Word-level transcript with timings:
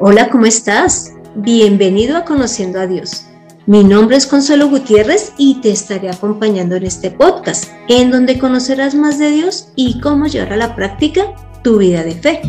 Hola, 0.00 0.30
¿cómo 0.30 0.46
estás? 0.46 1.14
Bienvenido 1.34 2.16
a 2.16 2.24
Conociendo 2.24 2.78
a 2.78 2.86
Dios. 2.86 3.24
Mi 3.66 3.82
nombre 3.82 4.16
es 4.16 4.28
Consuelo 4.28 4.68
Gutiérrez 4.68 5.32
y 5.38 5.56
te 5.60 5.72
estaré 5.72 6.08
acompañando 6.08 6.76
en 6.76 6.84
este 6.84 7.10
podcast, 7.10 7.64
en 7.88 8.12
donde 8.12 8.38
conocerás 8.38 8.94
más 8.94 9.18
de 9.18 9.32
Dios 9.32 9.70
y 9.74 9.98
cómo 9.98 10.28
llevar 10.28 10.52
a 10.52 10.56
la 10.56 10.76
práctica 10.76 11.34
tu 11.64 11.78
vida 11.78 12.04
de 12.04 12.12
fe. 12.12 12.40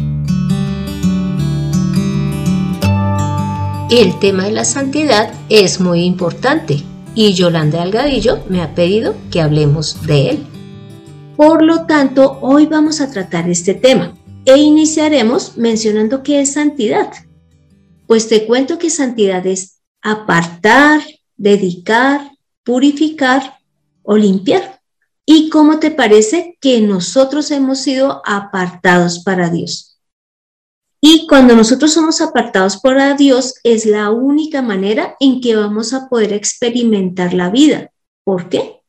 El 3.89 4.19
tema 4.19 4.43
de 4.43 4.51
la 4.51 4.63
santidad 4.63 5.33
es 5.49 5.79
muy 5.79 6.03
importante 6.03 6.83
y 7.15 7.33
Yolanda 7.33 7.81
Algadillo 7.81 8.43
me 8.47 8.61
ha 8.61 8.75
pedido 8.75 9.15
que 9.31 9.41
hablemos 9.41 10.05
de 10.05 10.29
él. 10.29 10.45
Por 11.35 11.63
lo 11.63 11.87
tanto, 11.87 12.37
hoy 12.41 12.67
vamos 12.67 13.01
a 13.01 13.09
tratar 13.09 13.49
este 13.49 13.73
tema 13.73 14.13
e 14.45 14.55
iniciaremos 14.55 15.57
mencionando 15.57 16.21
qué 16.21 16.41
es 16.41 16.53
santidad. 16.53 17.09
Pues 18.09 18.27
te 18.27 18.47
cuento 18.47 18.79
que 18.79 18.89
santidad 18.89 19.45
es 19.45 19.81
apartar, 20.01 20.99
dedicar, 21.37 22.31
purificar 22.63 23.59
o 24.01 24.17
limpiar. 24.17 24.81
¿Y 25.27 25.49
cómo 25.49 25.77
te 25.77 25.91
parece 25.91 26.57
que 26.59 26.81
nosotros 26.81 27.51
hemos 27.51 27.77
sido 27.77 28.23
apartados 28.25 29.19
para 29.19 29.51
Dios? 29.51 29.99
Y 30.99 31.27
cuando 31.27 31.55
nosotros 31.55 31.93
somos 31.93 32.19
apartados 32.19 32.77
para 32.77 33.13
Dios 33.13 33.53
es 33.63 33.85
la 33.85 34.09
única 34.09 34.63
manera 34.63 35.15
en 35.19 35.39
que 35.39 35.55
vamos 35.55 35.93
a 35.93 36.09
poder 36.09 36.33
experimentar 36.33 37.35
la 37.35 37.51
vida. 37.51 37.91
¿Por 38.23 38.49
qué? 38.49 38.81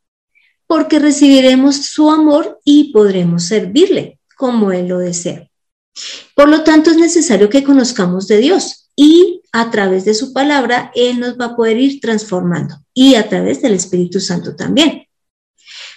Porque 0.67 0.99
recibiremos 0.99 1.77
su 1.77 2.11
amor 2.11 2.59
y 2.65 2.91
podremos 2.91 3.45
servirle 3.45 4.19
como 4.39 4.73
Él 4.73 4.89
lo 4.89 4.99
desea. 4.99 5.47
Por 6.35 6.49
lo 6.49 6.65
tanto, 6.65 6.91
es 6.91 6.97
necesario 6.97 7.51
que 7.51 7.63
conozcamos 7.63 8.27
de 8.27 8.39
Dios 8.39 8.80
y 9.03 9.41
a 9.53 9.71
través 9.71 10.05
de 10.05 10.13
su 10.13 10.35
palabra 10.35 10.93
Él 10.95 11.21
nos 11.21 11.41
va 11.41 11.47
a 11.47 11.57
poder 11.57 11.79
ir 11.79 12.01
transformando 12.03 12.75
y 12.93 13.15
a 13.15 13.27
través 13.31 13.63
del 13.63 13.73
Espíritu 13.73 14.21
Santo 14.21 14.55
también. 14.55 15.07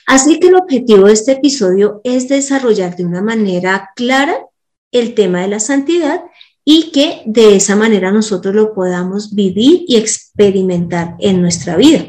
Así 0.08 0.40
que 0.40 0.48
el 0.48 0.56
objetivo 0.56 1.08
de 1.08 1.14
este 1.14 1.34
episodio 1.34 2.00
es 2.06 2.30
desarrollar 2.30 2.96
de 2.96 3.06
una 3.06 3.22
manera 3.22 3.92
clara 3.98 4.46
el 4.94 5.16
tema 5.16 5.42
de 5.42 5.50
la 5.50 5.60
santidad 5.60 6.22
y 6.64 6.92
que 6.92 7.24
de 7.26 7.58
esa 7.58 7.76
manera 7.76 8.10
nosotros 8.10 8.56
lo 8.56 8.74
podamos 8.74 9.36
vivir 9.36 9.84
y 9.86 9.98
experimentar 9.98 11.18
en 11.20 11.42
nuestra 11.42 11.76
vida. 11.76 12.06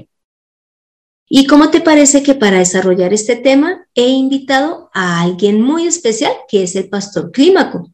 ¿Y 1.28 1.48
cómo 1.48 1.70
te 1.70 1.80
parece 1.80 2.22
que 2.22 2.36
para 2.36 2.58
desarrollar 2.58 3.12
este 3.12 3.34
tema 3.34 3.88
he 3.96 4.10
invitado 4.10 4.90
a 4.94 5.22
alguien 5.22 5.60
muy 5.60 5.88
especial 5.88 6.32
que 6.48 6.62
es 6.62 6.76
el 6.76 6.88
pastor 6.88 7.32
Clímaco? 7.32 7.90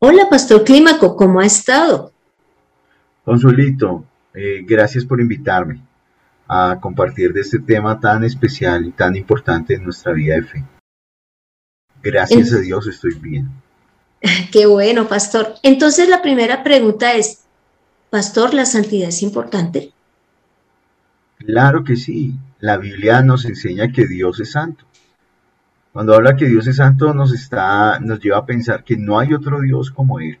Hola, 0.00 0.28
pastor 0.28 0.64
Clímaco, 0.64 1.14
¿cómo 1.14 1.38
ha 1.38 1.46
estado? 1.46 2.15
Consuelito, 3.26 4.04
eh, 4.34 4.64
gracias 4.64 5.04
por 5.04 5.20
invitarme 5.20 5.82
a 6.46 6.78
compartir 6.80 7.32
de 7.32 7.40
este 7.40 7.58
tema 7.58 7.98
tan 7.98 8.22
especial 8.22 8.86
y 8.86 8.92
tan 8.92 9.16
importante 9.16 9.74
en 9.74 9.82
nuestra 9.82 10.12
vida 10.12 10.36
de 10.36 10.44
fe. 10.44 10.64
Gracias 12.00 12.52
a 12.52 12.60
Dios 12.60 12.86
estoy 12.86 13.14
bien. 13.14 13.50
Qué 14.52 14.66
bueno, 14.66 15.08
pastor. 15.08 15.54
Entonces 15.64 16.08
la 16.08 16.22
primera 16.22 16.62
pregunta 16.62 17.14
es, 17.14 17.40
pastor, 18.10 18.54
¿la 18.54 18.64
santidad 18.64 19.08
es 19.08 19.24
importante? 19.24 19.92
Claro 21.38 21.82
que 21.82 21.96
sí. 21.96 22.32
La 22.60 22.76
Biblia 22.76 23.22
nos 23.22 23.44
enseña 23.44 23.90
que 23.90 24.06
Dios 24.06 24.38
es 24.38 24.52
santo. 24.52 24.84
Cuando 25.92 26.14
habla 26.14 26.36
que 26.36 26.46
Dios 26.46 26.68
es 26.68 26.76
santo 26.76 27.12
nos 27.12 27.32
está 27.32 27.98
nos 27.98 28.20
lleva 28.20 28.38
a 28.38 28.46
pensar 28.46 28.84
que 28.84 28.96
no 28.96 29.18
hay 29.18 29.34
otro 29.34 29.60
Dios 29.60 29.90
como 29.90 30.20
él, 30.20 30.38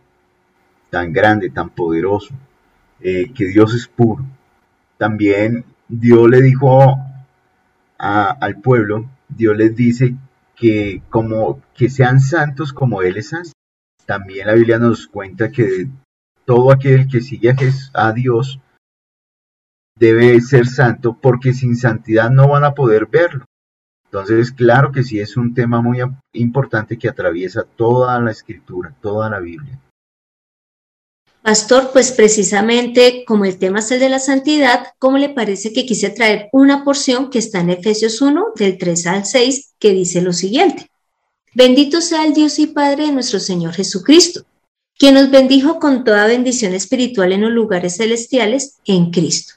tan 0.88 1.12
grande, 1.12 1.50
tan 1.50 1.70
poderoso, 1.70 2.32
eh, 3.00 3.32
que 3.32 3.46
Dios 3.46 3.74
es 3.74 3.88
puro. 3.88 4.24
También 4.98 5.64
Dios 5.88 6.28
le 6.28 6.42
dijo 6.42 6.98
al 7.98 8.60
pueblo, 8.60 9.08
Dios 9.28 9.56
les 9.56 9.74
dice 9.74 10.16
que 10.54 11.02
como 11.08 11.62
que 11.74 11.88
sean 11.88 12.20
santos 12.20 12.72
como 12.72 13.02
Él 13.02 13.16
es 13.16 13.28
santo. 13.30 13.52
También 14.06 14.46
la 14.46 14.54
Biblia 14.54 14.78
nos 14.78 15.06
cuenta 15.06 15.50
que 15.50 15.88
todo 16.44 16.72
aquel 16.72 17.08
que 17.08 17.20
sigue 17.20 17.54
a 17.92 18.12
Dios 18.12 18.60
debe 19.98 20.40
ser 20.40 20.66
santo 20.66 21.18
porque 21.20 21.52
sin 21.52 21.76
santidad 21.76 22.30
no 22.30 22.48
van 22.48 22.64
a 22.64 22.74
poder 22.74 23.06
verlo. 23.06 23.44
Entonces, 24.04 24.52
claro 24.52 24.92
que 24.92 25.02
sí 25.02 25.20
es 25.20 25.36
un 25.36 25.52
tema 25.52 25.82
muy 25.82 25.98
importante 26.32 26.98
que 26.98 27.08
atraviesa 27.08 27.64
toda 27.64 28.20
la 28.20 28.30
escritura, 28.30 28.94
toda 29.00 29.28
la 29.28 29.40
Biblia. 29.40 29.80
Pastor, 31.46 31.90
pues 31.92 32.10
precisamente 32.10 33.24
como 33.24 33.44
el 33.44 33.56
tema 33.56 33.78
es 33.78 33.92
el 33.92 34.00
de 34.00 34.08
la 34.08 34.18
santidad, 34.18 34.88
¿cómo 34.98 35.16
le 35.16 35.28
parece 35.28 35.72
que 35.72 35.86
quise 35.86 36.10
traer 36.10 36.48
una 36.50 36.82
porción 36.82 37.30
que 37.30 37.38
está 37.38 37.60
en 37.60 37.70
Efesios 37.70 38.20
1, 38.20 38.46
del 38.56 38.76
3 38.76 39.06
al 39.06 39.24
6, 39.24 39.74
que 39.78 39.92
dice 39.92 40.22
lo 40.22 40.32
siguiente? 40.32 40.90
Bendito 41.54 42.00
sea 42.00 42.26
el 42.26 42.34
Dios 42.34 42.58
y 42.58 42.66
Padre 42.66 43.06
de 43.06 43.12
nuestro 43.12 43.38
Señor 43.38 43.74
Jesucristo, 43.74 44.44
quien 44.98 45.14
nos 45.14 45.30
bendijo 45.30 45.78
con 45.78 46.02
toda 46.02 46.26
bendición 46.26 46.74
espiritual 46.74 47.30
en 47.30 47.42
los 47.42 47.52
lugares 47.52 47.98
celestiales 47.98 48.78
en 48.84 49.12
Cristo, 49.12 49.54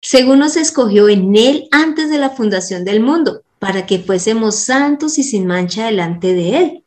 según 0.00 0.40
nos 0.40 0.56
escogió 0.56 1.08
en 1.08 1.36
Él 1.36 1.68
antes 1.70 2.10
de 2.10 2.18
la 2.18 2.30
fundación 2.30 2.84
del 2.84 2.98
mundo, 2.98 3.42
para 3.60 3.86
que 3.86 4.00
fuésemos 4.00 4.56
santos 4.56 5.18
y 5.18 5.22
sin 5.22 5.46
mancha 5.46 5.86
delante 5.86 6.34
de 6.34 6.58
Él 6.58 6.81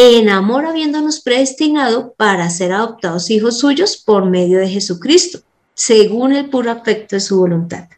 en 0.00 0.28
amor 0.28 0.64
habiéndonos 0.64 1.20
predestinado 1.20 2.14
para 2.16 2.48
ser 2.50 2.72
adoptados 2.72 3.30
hijos 3.30 3.58
suyos 3.58 3.96
por 3.96 4.30
medio 4.30 4.60
de 4.60 4.68
Jesucristo, 4.68 5.40
según 5.74 6.32
el 6.32 6.48
puro 6.48 6.70
afecto 6.70 7.16
de 7.16 7.20
su 7.20 7.36
voluntad, 7.36 7.88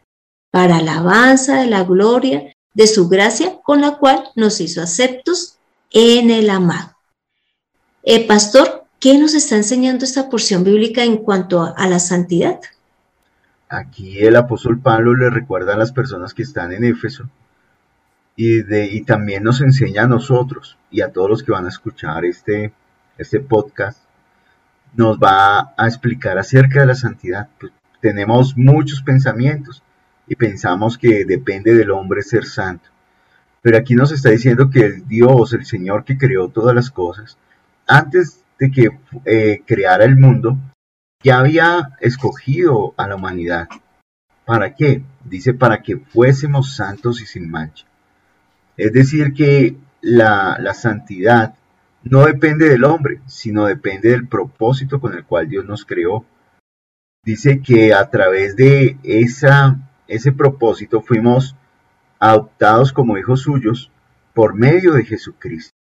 para 0.51 0.79
alabanza 0.79 1.61
de 1.61 1.67
la 1.67 1.85
gloria 1.85 2.57
de 2.73 2.87
su 2.87 3.07
gracia 3.11 3.61
con 3.63 3.83
la 3.83 3.99
cual 3.99 4.25
nos 4.35 4.63
hizo 4.63 4.81
aceptos 4.81 5.59
en 5.91 6.31
el 6.31 6.49
amado. 6.49 6.97
Eh, 8.03 8.27
pastor, 8.27 8.87
¿qué 8.99 9.19
nos 9.19 9.35
está 9.35 9.57
enseñando 9.57 10.07
esta 10.07 10.31
porción 10.31 10.65
bíblica 10.65 11.05
en 11.05 11.19
cuanto 11.19 11.75
a 11.77 11.87
la 11.87 11.99
santidad? 11.99 12.61
Aquí 13.69 14.21
el 14.21 14.37
apóstol 14.37 14.81
Pablo 14.81 15.15
le 15.15 15.29
recuerda 15.29 15.75
a 15.75 15.79
las 15.79 15.93
personas 15.93 16.33
que 16.33 16.45
están 16.45 16.73
en 16.73 16.85
Éfeso 16.85 17.29
y, 18.43 19.03
también 19.03 19.43
nos 19.43 19.61
enseña 19.61 20.05
a 20.05 20.09
nosotros 20.09 20.79
y 20.91 21.03
a 21.03 21.13
todos 21.13 21.29
los 21.29 21.43
que 21.43 21.53
van 21.53 21.67
a 21.67 21.69
escuchar 21.69 22.25
este, 22.25 22.73
este 23.19 23.41
podcast, 23.41 24.03
nos 24.95 25.19
va 25.19 25.75
a 25.77 25.87
explicar 25.87 26.39
acerca 26.39 26.81
de 26.81 26.87
la 26.87 26.95
santidad. 26.95 27.51
Pues, 27.59 27.73
tenemos 28.01 28.57
muchos 28.57 29.03
pensamientos 29.03 29.83
y 30.27 30.37
pensamos 30.37 30.97
que 30.97 31.27
depende 31.27 31.75
del 31.75 31.91
hombre 31.91 32.23
ser 32.23 32.47
santo. 32.47 32.89
Pero 33.61 33.77
aquí 33.77 33.95
nos 33.95 34.11
está 34.11 34.31
diciendo 34.31 34.71
que 34.71 34.87
el 34.87 35.07
Dios, 35.07 35.53
el 35.53 35.67
Señor 35.67 36.05
que 36.05 36.17
creó 36.17 36.49
todas 36.49 36.75
las 36.75 36.91
cosas, 36.91 37.37
antes 37.87 38.43
de 38.59 38.71
que 38.71 38.91
eh, 39.27 39.63
creara 39.67 40.05
el 40.05 40.17
mundo, 40.17 40.57
ya 41.23 41.41
había 41.41 41.91
escogido 42.01 42.95
a 42.97 43.07
la 43.07 43.17
humanidad. 43.17 43.69
¿Para 44.47 44.75
qué? 44.75 45.03
Dice, 45.27 45.53
para 45.53 45.83
que 45.83 45.99
fuésemos 45.99 46.75
santos 46.75 47.21
y 47.21 47.27
sin 47.27 47.51
mancha. 47.51 47.90
Es 48.81 48.95
decir, 48.95 49.35
que 49.35 49.77
la, 50.01 50.73
santidad 50.73 51.55
no 52.03 52.25
depende 52.25 52.67
del 52.67 52.85
hombre, 52.85 53.21
sino 53.27 53.67
depende 53.67 54.09
del 54.09 54.27
propósito 54.27 55.03
con 55.03 55.13
el 55.13 55.27
cual 55.27 55.51
Dios 55.51 55.67
nos 55.67 55.85
creó. 55.85 56.25
Dice 57.23 57.61
que 57.61 57.93
a 57.93 58.09
través 58.09 58.57
de 58.57 58.97
esa, 59.03 59.77
ese 60.09 60.33
propósito 60.33 61.03
fuimos 61.03 61.57
adoptados 62.19 62.95
como 62.95 63.19
hijos 63.19 63.43
suyos 63.43 63.91
por 64.33 64.55
medio 64.55 64.95
de 64.95 65.05
Jesucristo. 65.05 65.77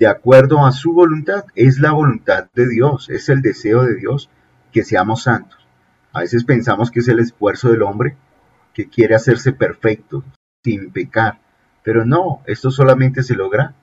De 0.00 0.08
acuerdo 0.08 0.66
a 0.66 0.72
su 0.72 0.94
voluntad, 0.94 1.44
es 1.54 1.78
la 1.78 1.92
voluntad 1.92 2.48
de 2.54 2.68
Dios, 2.68 3.08
es 3.08 3.28
el 3.28 3.40
deseo 3.40 3.84
de 3.84 3.94
Dios 3.94 4.30
que 4.72 4.82
seamos 4.82 5.22
santos. 5.22 5.64
A 6.12 6.22
veces 6.22 6.42
pensamos 6.42 6.90
que 6.90 6.98
es 6.98 7.06
el 7.06 7.20
esfuerzo 7.20 7.70
del 7.70 7.82
hombre 7.82 8.16
que 8.72 8.88
quiere 8.88 9.14
hacerse 9.14 9.52
perfecto, 9.52 10.24
sin 10.64 10.90
pecar. 10.90 11.43
Pero 11.84 12.06
no, 12.06 12.42
esto 12.46 12.70
solamente 12.70 13.22
se 13.22 13.34
logra 13.34 13.74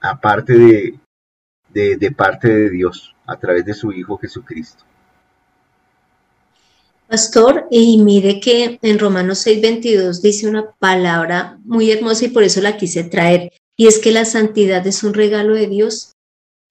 aparte 0.00 0.54
de, 0.54 1.96
de, 1.96 2.10
parte 2.10 2.48
de 2.48 2.70
Dios, 2.70 3.14
a 3.26 3.38
través 3.38 3.64
de 3.66 3.74
su 3.74 3.92
Hijo 3.92 4.16
Jesucristo. 4.16 4.84
Pastor, 7.08 7.66
y 7.70 7.98
mire 7.98 8.40
que 8.40 8.78
en 8.82 8.98
Romanos 8.98 9.46
6:22 9.46 10.22
dice 10.22 10.48
una 10.48 10.72
palabra 10.78 11.58
muy 11.64 11.90
hermosa 11.90 12.24
y 12.24 12.28
por 12.28 12.42
eso 12.42 12.60
la 12.62 12.78
quise 12.78 13.04
traer, 13.04 13.52
y 13.76 13.86
es 13.86 13.98
que 13.98 14.10
la 14.10 14.24
santidad 14.24 14.84
es 14.86 15.04
un 15.04 15.12
regalo 15.12 15.54
de 15.54 15.66
Dios. 15.66 16.12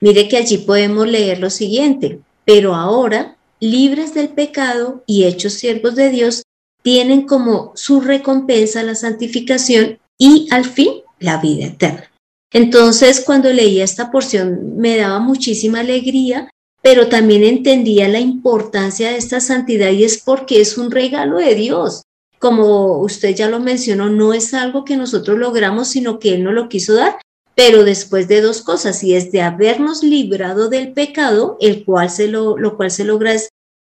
Mire 0.01 0.27
que 0.27 0.37
allí 0.37 0.57
podemos 0.57 1.07
leer 1.07 1.39
lo 1.39 1.51
siguiente, 1.51 2.19
pero 2.43 2.73
ahora, 2.73 3.37
libres 3.59 4.15
del 4.15 4.29
pecado 4.29 5.03
y 5.05 5.25
hechos 5.25 5.53
siervos 5.53 5.95
de 5.95 6.09
Dios, 6.09 6.43
tienen 6.81 7.27
como 7.27 7.71
su 7.75 8.01
recompensa 8.01 8.83
la 8.83 8.95
santificación 8.95 9.99
y 10.17 10.47
al 10.51 10.65
fin 10.65 11.01
la 11.19 11.37
vida 11.37 11.65
eterna. 11.65 12.11
Entonces, 12.51 13.21
cuando 13.25 13.51
leía 13.51 13.83
esta 13.83 14.11
porción, 14.11 14.77
me 14.77 14.97
daba 14.97 15.19
muchísima 15.19 15.81
alegría 15.81 16.49
pero 16.85 17.09
también 17.09 17.43
entendía 17.43 18.07
la 18.07 18.19
importancia 18.19 19.09
de 19.09 19.17
esta 19.17 19.39
santidad 19.39 19.89
y 19.89 20.03
es 20.03 20.19
porque 20.19 20.61
es 20.61 20.77
un 20.77 20.91
regalo 20.91 21.39
de 21.39 21.55
Dios. 21.55 22.03
Como 22.37 22.99
usted 22.99 23.35
ya 23.35 23.49
lo 23.49 23.59
mencionó, 23.59 24.11
no 24.11 24.33
es 24.33 24.53
algo 24.53 24.85
que 24.85 24.95
nosotros 24.95 25.39
logramos, 25.39 25.87
sino 25.87 26.19
que 26.19 26.35
Él 26.35 26.43
nos 26.43 26.53
lo 26.53 26.69
quiso 26.69 26.93
dar, 26.93 27.19
pero 27.55 27.83
después 27.83 28.27
de 28.27 28.41
dos 28.41 28.61
cosas, 28.61 29.03
y 29.03 29.15
es 29.15 29.31
de 29.31 29.41
habernos 29.41 30.03
librado 30.03 30.69
del 30.69 30.93
pecado, 30.93 31.57
el 31.59 31.83
cual 31.85 32.11
se 32.11 32.27
lo, 32.27 32.55
lo 32.55 32.77
cual 32.77 32.91
se 32.91 33.03
logra 33.03 33.33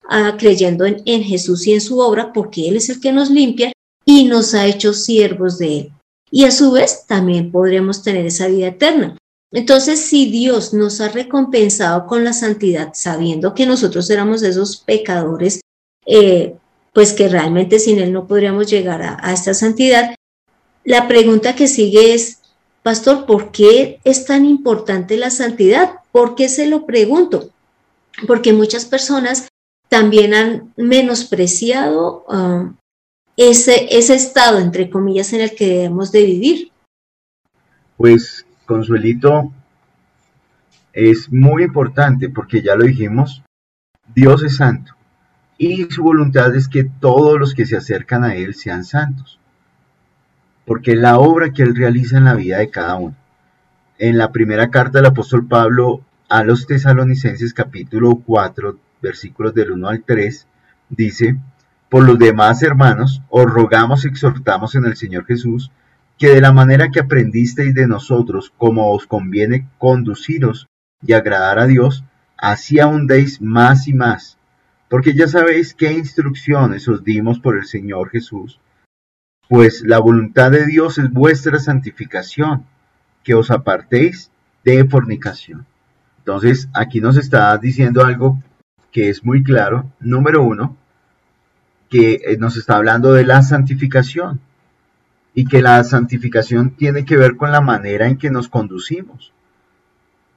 ah, 0.09 0.37
creyendo 0.39 0.87
en, 0.87 1.03
en 1.05 1.23
Jesús 1.25 1.67
y 1.67 1.75
en 1.75 1.83
su 1.83 1.99
obra, 1.99 2.33
porque 2.33 2.71
Él 2.71 2.77
es 2.77 2.89
el 2.89 3.03
que 3.03 3.13
nos 3.13 3.29
limpia 3.29 3.71
y 4.07 4.25
nos 4.25 4.55
ha 4.55 4.65
hecho 4.65 4.95
siervos 4.95 5.59
de 5.59 5.79
Él. 5.79 5.93
Y 6.35 6.47
a 6.47 6.51
su 6.51 6.73
vez 6.73 7.07
también 7.07 7.53
podremos 7.53 8.03
tener 8.03 8.27
esa 8.27 8.49
vida 8.49 8.67
eterna. 8.67 9.17
Entonces, 9.53 10.01
si 10.01 10.33
Dios 10.33 10.75
nos 10.75 11.01
ha 11.01 11.09
recompensado 11.09 12.09
con 12.09 12.25
la 12.25 12.33
santidad, 12.33 12.91
sabiendo 12.93 13.55
que 13.55 13.67
nosotros 13.67 14.11
éramos 14.11 14.43
esos 14.43 14.79
pecadores, 14.79 15.61
eh, 16.07 16.57
pues 16.93 17.13
que 17.13 17.29
realmente 17.29 17.79
sin 17.79 18.01
Él 18.01 18.13
no 18.13 18.27
podríamos 18.27 18.69
llegar 18.69 19.01
a, 19.01 19.33
esta 19.33 19.55
santidad, 19.55 20.17
la 20.83 21.07
pregunta 21.07 21.55
que 21.55 21.69
sigue 21.69 22.15
es, 22.15 22.39
Pastor, 22.83 23.27
¿por 23.27 23.53
qué 23.53 24.01
es 24.03 24.25
tan 24.25 24.45
importante 24.45 25.17
la 25.17 25.31
santidad? 25.31 26.01
¿Por 26.11 26.35
qué 26.35 26.49
se 26.49 26.67
lo 26.67 26.85
pregunto? 26.85 27.51
Porque 28.27 28.53
muchas 28.53 28.87
personas 28.87 29.47
también 29.89 30.35
han 30.35 30.73
menospreciado 30.77 32.25
ah, 32.29 32.73
ese, 33.37 33.87
ese 33.97 34.15
estado, 34.15 34.59
entre 34.59 34.91
comillas, 34.91 35.33
en 35.33 35.41
el 35.41 35.55
que 35.55 35.67
debemos 35.67 36.13
de 36.13 36.25
vivir. 36.25 36.73
Pues 37.97 38.47
Consuelito 38.67 39.53
es 40.93 41.31
muy 41.33 41.65
importante 41.65 42.29
porque 42.29 42.63
ya 42.63 42.77
lo 42.77 42.85
dijimos, 42.85 43.43
Dios 44.15 44.43
es 44.43 44.57
santo 44.57 44.95
y 45.59 45.85
su 45.91 46.03
voluntad 46.03 46.55
es 46.55 46.69
que 46.69 46.85
todos 46.85 47.39
los 47.39 47.55
que 47.55 47.67
se 47.67 47.77
acercan 47.77 48.25
a 48.25 48.35
Él 48.35 48.55
sean 48.55 48.85
santos, 48.85 49.39
porque 50.65 50.93
es 50.93 50.99
la 50.99 51.19
obra 51.19 51.53
que 51.53 51.63
Él 51.63 51.77
realiza 51.77 52.19
en 52.19 52.25
la 52.25 52.35
vida 52.35 52.59
de 52.59 52.71
cada 52.71 52.97
uno. 52.97 53.17
En 53.99 54.19
la 54.19 54.33
primera 54.33 54.71
carta 54.71 54.99
del 54.99 55.07
apóstol 55.07 55.47
Pablo 55.47 56.05
a 56.29 56.43
los 56.43 56.67
tesalonicenses 56.67 57.55
capítulo 57.55 58.17
4 58.27 58.79
versículos 59.01 59.55
del 59.55 59.73
1 59.73 59.89
al 59.89 60.03
3 60.03 60.47
dice, 60.89 61.37
por 61.95 62.03
los 62.05 62.19
demás 62.19 62.61
hermanos, 62.65 63.23
os 63.31 63.45
rogamos 63.45 64.05
y 64.05 64.09
exhortamos 64.09 64.75
en 64.75 64.85
el 64.85 64.97
Señor 64.97 65.27
Jesús, 65.27 65.71
que 66.19 66.31
de 66.31 66.41
la 66.41 66.53
manera 66.53 66.91
que 66.91 66.99
aprendisteis 66.99 67.73
de 67.73 67.87
nosotros, 67.87 68.53
como 68.59 68.93
os 68.93 69.07
conviene 69.07 69.69
conduciros 69.79 70.67
y 71.07 71.13
agradar 71.13 71.61
a 71.61 71.69
Dios, 71.69 72.03
así 72.37 72.81
ahondéis 72.81 73.41
más 73.41 73.87
y 73.87 73.95
más, 73.95 74.39
porque 74.89 75.15
ya 75.15 75.29
sabéis 75.29 75.73
qué 75.73 75.93
instrucciones 75.93 76.89
os 76.89 77.05
dimos 77.05 77.39
por 77.39 77.57
el 77.57 77.65
Señor 77.65 78.11
Jesús, 78.11 78.59
pues 79.49 79.85
la 79.87 80.01
voluntad 80.01 80.51
de 80.51 80.67
Dios 80.67 80.99
es 80.99 81.13
vuestra 81.13 81.61
santificación, 81.61 82.67
que 83.23 83.35
os 83.35 83.53
apartéis 83.53 84.33
de 84.65 84.85
fornicación. 84.85 85.65
Entonces, 86.19 86.69
aquí 86.75 87.01
nos 87.01 87.17
está 87.17 87.57
diciendo 87.57 88.05
algo 88.05 88.43
que 88.91 89.11
es 89.11 89.25
muy 89.25 89.45
claro. 89.45 89.93
Número 90.01 90.43
uno, 90.43 90.77
que 91.95 92.21
eh, 92.25 92.37
nos 92.39 92.57
está 92.57 92.75
hablando 92.75 93.13
de 93.13 93.25
la 93.25 93.41
santificación 93.43 94.41
y 95.33 95.45
que 95.45 95.63
la 95.63 95.85
santificación 95.85 96.71
tiene 96.71 97.05
que 97.05 97.17
ver 97.17 97.37
con 97.37 97.53
la 97.53 97.61
manera 97.61 98.09
en 98.09 98.19
que 98.19 98.33
nos 98.33 98.49
conducimos. 98.49 99.33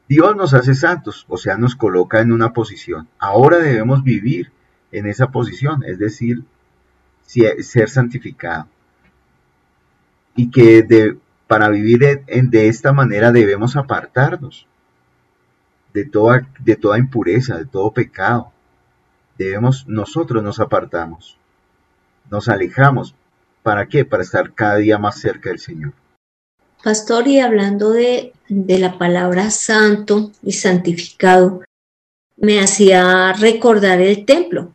Dios 0.07 0.36
nos 0.36 0.54
hace 0.54 0.75
santos, 0.75 1.25
o 1.27 1.36
sea, 1.36 1.57
nos 1.57 1.75
coloca 1.75 2.21
en 2.21 2.31
una 2.31 2.54
posición. 2.54 3.07
Ahora 3.18 3.57
debemos 3.57 4.04
vivir 4.04 4.51
en 4.92 5.07
esa 5.07 5.31
posición, 5.31 5.83
es 5.83 5.98
decir, 5.98 6.44
ser 7.25 7.89
santificado. 7.89 8.68
Y 10.36 10.51
que 10.51 11.18
para 11.48 11.69
vivir 11.69 12.24
de 12.27 12.68
esta 12.68 12.94
manera 12.94 13.31
debemos 13.31 13.75
apartarnos 13.75 14.68
de 15.92 16.06
toda, 16.06 16.48
de 16.59 16.75
toda 16.75 17.00
impureza, 17.00 17.57
de 17.57 17.65
todo 17.65 17.92
pecado. 17.94 18.51
Debemos, 19.39 19.88
nosotros 19.88 20.44
nos 20.44 20.59
apartamos, 20.59 21.39
nos 22.30 22.50
alejamos 22.50 23.16
¿Para 23.68 23.90
qué? 23.90 24.06
Para 24.06 24.24
estar 24.24 24.54
cada 24.54 24.78
día 24.78 24.98
más 24.98 25.20
cerca 25.20 25.50
del 25.50 25.60
Señor. 25.60 25.92
Pastor, 26.82 27.28
y 27.28 27.42
hablando 27.42 27.90
de, 27.90 28.32
la 28.48 28.98
palabra 28.98 29.52
santo 29.52 30.32
y 30.42 30.54
santificado, 30.54 31.64
me 32.38 32.62
hacía 32.62 33.34
recordar 33.34 34.00
el 34.00 34.24
templo, 34.24 34.72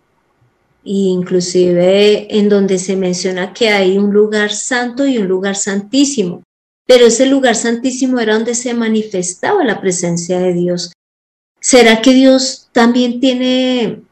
inclusive 0.85 2.37
en 2.37 2.51
donde 2.51 2.79
se 2.79 2.95
menciona 2.95 3.55
que 3.55 3.71
hay 3.71 3.97
un 3.97 4.13
lugar 4.13 4.53
santo 4.53 5.07
y 5.07 5.17
un 5.17 5.27
lugar 5.27 5.57
santísimo, 5.57 6.43
pero 6.87 7.07
ese 7.07 7.25
lugar 7.25 7.55
santísimo 7.55 8.21
era 8.21 8.35
donde 8.35 8.55
se 8.55 8.75
manifestaba 8.75 9.65
la 9.65 9.81
presencia 9.81 10.39
de 10.39 10.53
Dios. 10.53 10.93
¿Será 11.61 12.03
que 12.03 12.13
Dios 12.13 12.69
también 12.73 13.21
tiene 13.21 14.03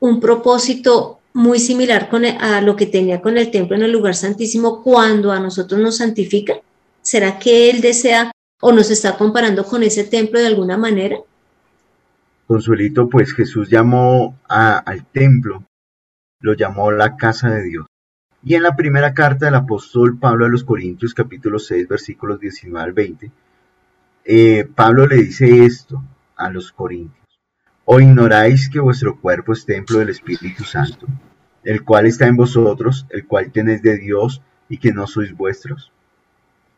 un 0.00 0.20
propósito 0.20 1.20
muy 1.34 1.58
similar 1.58 2.08
con 2.08 2.24
a 2.24 2.60
lo 2.60 2.76
que 2.76 2.86
tenía 2.86 3.20
con 3.20 3.38
el 3.38 3.50
templo 3.50 3.76
en 3.76 3.82
el 3.82 3.92
lugar 3.92 4.14
santísimo 4.14 4.82
cuando 4.82 5.32
a 5.32 5.40
nosotros 5.40 5.80
nos 5.80 5.98
santifica? 5.98 6.54
¿Será 7.00 7.38
que 7.38 7.70
Él 7.70 7.80
desea 7.80 8.30
o 8.60 8.72
nos 8.72 8.90
está 8.90 9.16
comparando 9.16 9.64
con 9.64 9.82
ese 9.82 10.04
templo 10.04 10.38
de 10.38 10.46
alguna 10.46 10.76
manera? 10.76 11.16
Consuelito, 12.46 13.08
pues 13.08 13.32
Jesús 13.32 13.68
llamó 13.70 14.38
al 14.48 15.06
templo, 15.06 15.64
lo 16.40 16.54
llamó 16.54 16.92
la 16.92 17.16
casa 17.16 17.50
de 17.50 17.64
Dios. 17.64 17.86
Y 18.44 18.54
en 18.54 18.62
la 18.62 18.76
primera 18.76 19.14
carta 19.14 19.46
del 19.46 19.54
apóstol 19.54 20.18
Pablo 20.18 20.44
a 20.44 20.48
los 20.48 20.64
Corintios, 20.64 21.14
capítulo 21.14 21.58
6, 21.58 21.88
versículos 21.88 22.40
19 22.40 22.84
al 22.84 22.92
20, 22.92 23.30
eh, 24.24 24.68
Pablo 24.74 25.06
le 25.06 25.16
dice 25.16 25.64
esto 25.64 26.02
a 26.36 26.50
los 26.50 26.72
Corintios. 26.72 27.21
¿O 27.84 28.00
ignoráis 28.00 28.68
que 28.68 28.78
vuestro 28.78 29.18
cuerpo 29.20 29.52
es 29.52 29.66
templo 29.66 29.98
del 29.98 30.10
Espíritu 30.10 30.62
Santo, 30.62 31.06
el 31.64 31.82
cual 31.82 32.06
está 32.06 32.28
en 32.28 32.36
vosotros, 32.36 33.06
el 33.10 33.26
cual 33.26 33.50
tenéis 33.50 33.82
de 33.82 33.98
Dios 33.98 34.40
y 34.68 34.78
que 34.78 34.92
no 34.92 35.08
sois 35.08 35.36
vuestros? 35.36 35.90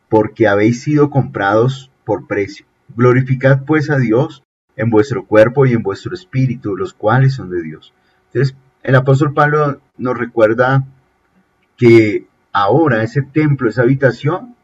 Porque 0.09 0.49
habéis 0.49 0.83
sido 0.83 1.11
comprados 1.11 1.91
por 2.05 2.27
precio. 2.27 2.65
Glorificad 2.97 3.65
pues 3.67 3.91
a 3.91 3.99
Dios 3.99 4.45
en 4.77 4.89
vuestro 4.89 5.27
cuerpo 5.27 5.67
y 5.67 5.75
en 5.75 5.83
vuestro 5.83 6.15
espíritu, 6.15 6.75
los 6.75 6.95
cuales 6.95 7.35
son 7.35 7.51
de 7.51 7.63
Dios. 7.63 7.93
Entonces, 8.33 8.57
el 8.83 8.95
apóstol 8.95 9.35
Pablo 9.35 9.81
nos 9.99 10.17
recuerda 10.17 10.87
que 11.77 12.27
ahora 12.51 13.03
ese 13.03 13.21
templo, 13.21 13.69
esa 13.69 13.83
habitación, 13.83 14.57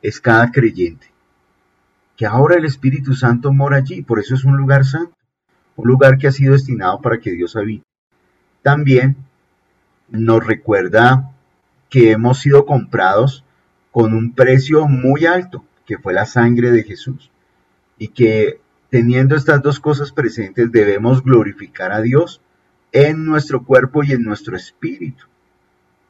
es 0.00 0.20
cada 0.20 0.52
creyente. 0.52 1.08
Que 2.16 2.26
ahora 2.26 2.56
el 2.56 2.64
Espíritu 2.64 3.14
Santo 3.14 3.52
mora 3.52 3.78
allí, 3.78 4.02
por 4.02 4.20
eso 4.20 4.34
es 4.36 4.44
un 4.44 4.56
lugar 4.56 4.84
santo 4.84 5.17
un 5.78 5.86
lugar 5.86 6.18
que 6.18 6.26
ha 6.26 6.32
sido 6.32 6.54
destinado 6.54 7.00
para 7.00 7.18
que 7.18 7.30
Dios 7.30 7.54
habite. 7.54 7.84
También 8.62 9.16
nos 10.08 10.44
recuerda 10.44 11.30
que 11.88 12.10
hemos 12.10 12.40
sido 12.40 12.66
comprados 12.66 13.44
con 13.92 14.12
un 14.12 14.34
precio 14.34 14.88
muy 14.88 15.24
alto, 15.24 15.64
que 15.86 15.96
fue 15.96 16.12
la 16.12 16.26
sangre 16.26 16.72
de 16.72 16.82
Jesús, 16.82 17.30
y 17.96 18.08
que 18.08 18.60
teniendo 18.90 19.36
estas 19.36 19.62
dos 19.62 19.78
cosas 19.78 20.10
presentes 20.10 20.72
debemos 20.72 21.22
glorificar 21.22 21.92
a 21.92 22.00
Dios 22.00 22.40
en 22.90 23.24
nuestro 23.24 23.64
cuerpo 23.64 24.02
y 24.02 24.12
en 24.12 24.24
nuestro 24.24 24.56
espíritu. 24.56 25.26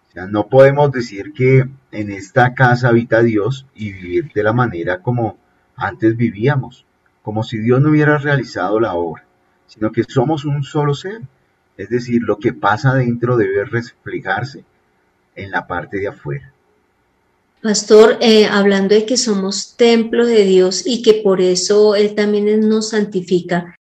O 0.09 0.13
sea, 0.13 0.27
no 0.27 0.49
podemos 0.49 0.91
decir 0.93 1.35
que 1.35 1.69
en 1.93 2.11
esta 2.11 2.55
casa 2.55 2.89
habita 2.89 3.23
Dios 3.23 3.67
y 3.75 3.93
vivir 3.93 4.33
de 4.33 4.43
la 4.43 4.55
manera 4.55 5.03
como 5.03 5.37
antes 5.77 6.17
vivíamos, 6.17 6.87
como 7.23 7.43
si 7.43 7.59
Dios 7.59 7.83
no 7.83 7.91
hubiera 7.91 8.17
realizado 8.17 8.81
la 8.81 8.95
obra 8.95 9.28
sino 9.69 9.93
que 9.93 10.03
somos 10.03 10.45
un 10.45 10.65
solo 10.65 10.95
ser. 10.95 11.21
Es 11.77 11.89
decir, 11.89 12.23
lo 12.23 12.39
que 12.39 12.53
pasa 12.53 12.95
dentro 12.95 13.37
debe 13.37 13.65
reflejarse 13.65 14.65
en 15.37 15.51
la 15.53 15.67
parte 15.67 15.99
de 15.99 16.09
afuera. 16.09 16.53
Pastor, 17.63 18.19
eh, 18.21 18.47
hablando 18.47 18.95
de 18.95 19.05
que 19.05 19.17
somos 19.17 19.77
templo 19.77 20.27
de 20.27 20.45
Dios 20.45 20.85
y 20.87 21.03
que 21.03 21.15
por 21.15 21.41
eso 21.41 21.95
Él 21.95 22.15
también 22.15 22.69
nos 22.69 22.91
santifica, 22.91 23.77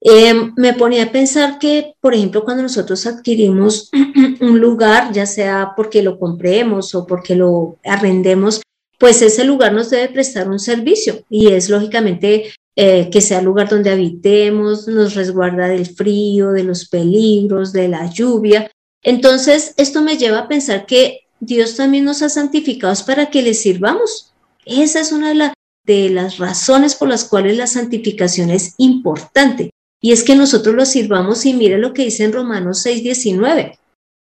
eh, 0.00 0.50
me 0.56 0.74
ponía 0.74 1.04
a 1.04 1.12
pensar 1.12 1.58
que, 1.58 1.94
por 2.00 2.14
ejemplo, 2.14 2.44
cuando 2.44 2.62
nosotros 2.62 3.06
adquirimos 3.06 3.90
un 4.40 4.60
lugar, 4.60 5.12
ya 5.12 5.24
sea 5.24 5.72
porque 5.74 6.02
lo 6.02 6.18
compremos 6.18 6.94
o 6.94 7.06
porque 7.06 7.34
lo 7.34 7.78
arrendemos, 7.84 8.60
pues 8.98 9.22
ese 9.22 9.44
lugar 9.44 9.72
nos 9.72 9.90
debe 9.90 10.12
prestar 10.12 10.48
un 10.48 10.58
servicio 10.58 11.24
y 11.28 11.48
es 11.48 11.70
lógicamente 11.70 12.52
eh, 12.76 13.08
que 13.10 13.20
sea 13.20 13.38
el 13.38 13.44
lugar 13.44 13.68
donde 13.68 13.90
habitemos, 13.90 14.88
nos 14.88 15.14
resguarda 15.14 15.68
del 15.68 15.86
frío, 15.86 16.50
de 16.50 16.64
los 16.64 16.88
peligros, 16.88 17.72
de 17.72 17.88
la 17.88 18.10
lluvia. 18.10 18.70
Entonces, 19.02 19.74
esto 19.76 20.02
me 20.02 20.16
lleva 20.16 20.40
a 20.40 20.48
pensar 20.48 20.86
que 20.86 21.20
Dios 21.38 21.76
también 21.76 22.04
nos 22.04 22.22
ha 22.22 22.28
santificado 22.28 22.94
para 23.06 23.30
que 23.30 23.42
le 23.42 23.54
sirvamos. 23.54 24.32
Esa 24.64 25.00
es 25.00 25.12
una 25.12 25.32
de, 25.32 25.52
de 25.84 26.10
las 26.10 26.38
razones 26.38 26.94
por 26.96 27.08
las 27.08 27.24
cuales 27.24 27.56
la 27.56 27.66
santificación 27.66 28.50
es 28.50 28.74
importante. 28.78 29.70
y 30.00 30.12
es 30.12 30.22
que 30.22 30.36
nosotros 30.36 30.74
lo 30.74 30.84
sirvamos 30.84 31.46
y 31.46 31.54
mire 31.54 31.78
lo 31.78 31.94
que 31.94 32.04
dice 32.04 32.24
en 32.24 32.32
Romanos 32.32 32.84
6:19. 32.84 33.78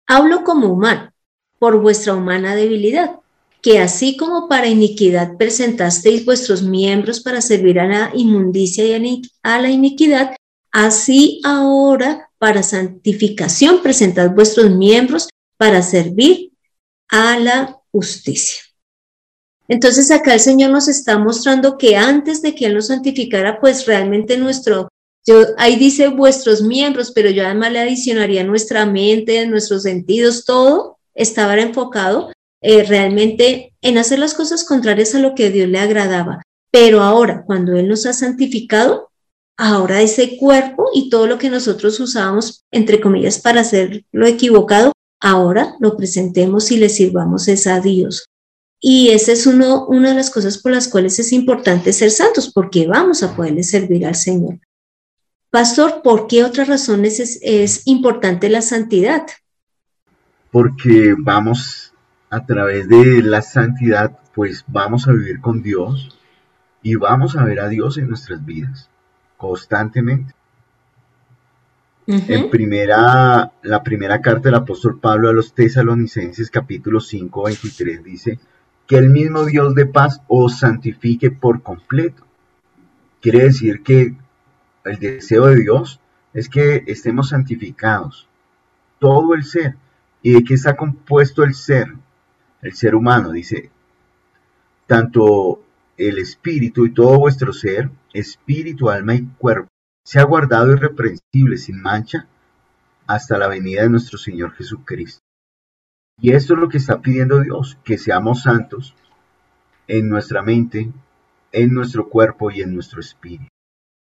Hablo 0.06 0.42
como 0.44 0.68
humano, 0.68 1.10
por 1.58 1.80
vuestra 1.80 2.14
humana 2.14 2.54
debilidad, 2.54 3.16
que 3.62 3.78
así 3.78 4.16
como 4.16 4.48
para 4.48 4.68
iniquidad 4.68 5.36
presentasteis 5.36 6.24
vuestros 6.24 6.62
miembros 6.62 7.20
para 7.20 7.40
servir 7.40 7.80
a 7.80 7.86
la 7.86 8.10
inmundicia 8.14 8.84
y 8.84 9.22
a 9.42 9.60
la 9.60 9.70
iniquidad, 9.70 10.36
así 10.70 11.40
ahora 11.44 12.30
para 12.38 12.62
santificación 12.62 13.82
presentad 13.82 14.30
vuestros 14.30 14.70
miembros 14.70 15.28
para 15.56 15.82
servir 15.82 16.52
a 17.08 17.38
la 17.38 17.78
justicia. 17.90 18.62
Entonces 19.68 20.10
acá 20.10 20.34
el 20.34 20.40
Señor 20.40 20.70
nos 20.70 20.86
está 20.86 21.18
mostrando 21.18 21.76
que 21.76 21.96
antes 21.96 22.42
de 22.42 22.54
que 22.54 22.66
Él 22.66 22.74
nos 22.74 22.86
santificara, 22.88 23.60
pues 23.60 23.86
realmente 23.86 24.36
nuestro, 24.36 24.88
yo, 25.26 25.42
ahí 25.56 25.76
dice 25.76 26.08
vuestros 26.08 26.62
miembros, 26.62 27.10
pero 27.10 27.30
yo 27.30 27.44
además 27.44 27.72
le 27.72 27.80
adicionaría 27.80 28.44
nuestra 28.44 28.86
mente, 28.86 29.44
nuestros 29.46 29.82
sentidos, 29.82 30.44
todo 30.44 30.98
estaba 31.14 31.58
enfocado 31.58 32.30
eh, 32.62 32.84
realmente 32.84 33.74
en 33.82 33.98
hacer 33.98 34.18
las 34.18 34.34
cosas 34.34 34.64
contrarias 34.64 35.14
a 35.14 35.20
lo 35.20 35.34
que 35.34 35.50
Dios 35.50 35.68
le 35.68 35.78
agradaba. 35.78 36.42
Pero 36.70 37.02
ahora, 37.02 37.44
cuando 37.46 37.76
Él 37.76 37.88
nos 37.88 38.06
ha 38.06 38.12
santificado, 38.12 39.10
ahora 39.56 40.02
ese 40.02 40.36
cuerpo 40.36 40.90
y 40.92 41.08
todo 41.08 41.26
lo 41.26 41.38
que 41.38 41.50
nosotros 41.50 41.98
usábamos, 42.00 42.64
entre 42.70 43.00
comillas, 43.00 43.38
para 43.38 43.60
hacer 43.60 44.04
lo 44.12 44.26
equivocado, 44.26 44.92
ahora 45.20 45.76
lo 45.80 45.96
presentemos 45.96 46.70
y 46.70 46.76
le 46.76 46.88
sirvamos 46.88 47.48
es 47.48 47.66
a 47.66 47.80
Dios. 47.80 48.26
Y 48.80 49.08
esa 49.08 49.32
es 49.32 49.46
uno, 49.46 49.86
una 49.86 50.10
de 50.10 50.16
las 50.16 50.30
cosas 50.30 50.58
por 50.58 50.72
las 50.72 50.88
cuales 50.88 51.18
es 51.18 51.32
importante 51.32 51.92
ser 51.92 52.10
santos, 52.10 52.52
porque 52.52 52.86
vamos 52.86 53.22
a 53.22 53.34
poderle 53.34 53.62
servir 53.62 54.06
al 54.06 54.14
Señor. 54.14 54.58
Pastor, 55.50 56.02
¿por 56.02 56.26
qué 56.26 56.44
otra 56.44 56.64
razón 56.64 57.04
es, 57.04 57.38
es 57.40 57.86
importante 57.86 58.50
la 58.50 58.60
santidad? 58.60 59.26
Porque 60.50 61.14
vamos 61.18 61.85
a 62.30 62.44
través 62.44 62.88
de 62.88 63.22
la 63.22 63.42
santidad, 63.42 64.18
pues 64.34 64.64
vamos 64.66 65.08
a 65.08 65.12
vivir 65.12 65.40
con 65.40 65.62
Dios 65.62 66.18
y 66.82 66.96
vamos 66.96 67.36
a 67.36 67.44
ver 67.44 67.60
a 67.60 67.68
Dios 67.68 67.98
en 67.98 68.08
nuestras 68.08 68.44
vidas 68.44 68.90
constantemente. 69.36 70.34
En 72.06 72.50
primera, 72.50 73.50
la 73.62 73.82
primera 73.82 74.20
carta 74.20 74.48
del 74.48 74.54
apóstol 74.54 75.00
Pablo 75.00 75.28
a 75.28 75.32
los 75.32 75.54
tesalonicenses, 75.54 76.50
capítulo 76.50 77.00
5, 77.00 77.42
23, 77.44 78.04
dice, 78.04 78.38
que 78.86 78.96
el 78.96 79.10
mismo 79.10 79.44
Dios 79.44 79.74
de 79.74 79.86
paz 79.86 80.20
os 80.28 80.60
santifique 80.60 81.32
por 81.32 81.62
completo. 81.62 82.24
Quiere 83.20 83.44
decir 83.44 83.82
que 83.82 84.14
el 84.84 84.98
deseo 85.00 85.46
de 85.46 85.56
Dios 85.56 86.00
es 86.32 86.48
que 86.48 86.84
estemos 86.86 87.30
santificados, 87.30 88.28
todo 89.00 89.34
el 89.34 89.42
ser. 89.42 89.74
¿Y 90.22 90.32
de 90.32 90.44
qué 90.44 90.54
está 90.54 90.76
compuesto 90.76 91.42
el 91.42 91.54
ser? 91.54 91.88
El 92.62 92.74
ser 92.74 92.94
humano, 92.94 93.30
dice, 93.32 93.70
tanto 94.86 95.62
el 95.96 96.18
espíritu 96.18 96.86
y 96.86 96.92
todo 96.92 97.18
vuestro 97.18 97.52
ser, 97.52 97.90
espíritu, 98.12 98.90
alma 98.90 99.14
y 99.14 99.24
cuerpo, 99.38 99.68
sea 100.04 100.24
guardado 100.24 100.72
irreprensible, 100.72 101.56
sin 101.58 101.80
mancha, 101.80 102.28
hasta 103.06 103.38
la 103.38 103.48
venida 103.48 103.82
de 103.82 103.90
nuestro 103.90 104.18
Señor 104.18 104.52
Jesucristo. 104.52 105.20
Y 106.20 106.32
esto 106.32 106.54
es 106.54 106.60
lo 106.60 106.68
que 106.68 106.78
está 106.78 107.00
pidiendo 107.00 107.40
Dios, 107.40 107.78
que 107.84 107.98
seamos 107.98 108.42
santos 108.42 108.94
en 109.86 110.08
nuestra 110.08 110.42
mente, 110.42 110.90
en 111.52 111.74
nuestro 111.74 112.08
cuerpo 112.08 112.50
y 112.50 112.62
en 112.62 112.74
nuestro 112.74 113.00
espíritu. 113.00 113.48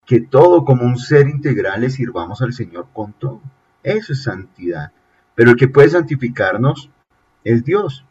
Que 0.06 0.20
todo 0.20 0.64
como 0.64 0.84
un 0.84 0.96
ser 0.96 1.28
integral 1.28 1.82
le 1.82 1.90
sirvamos 1.90 2.40
al 2.40 2.54
Señor 2.54 2.88
con 2.94 3.12
todo. 3.12 3.42
Eso 3.82 4.14
es 4.14 4.22
santidad. 4.22 4.92
Pero 5.34 5.50
el 5.50 5.56
que 5.56 5.68
puede 5.68 5.90
santificarnos 5.90 6.90
es 7.44 7.64
Dios. 7.64 8.04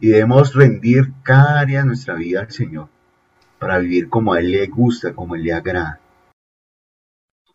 Y 0.00 0.08
debemos 0.08 0.54
rendir 0.54 1.12
cada 1.22 1.60
área 1.60 1.80
de 1.80 1.86
nuestra 1.86 2.14
vida 2.14 2.40
al 2.40 2.50
Señor 2.50 2.88
para 3.58 3.78
vivir 3.78 4.08
como 4.08 4.32
a 4.32 4.40
Él 4.40 4.50
le 4.52 4.66
gusta, 4.66 5.14
como 5.14 5.34
a 5.34 5.36
Él 5.38 5.44
le 5.44 5.52
agrada. 5.52 6.00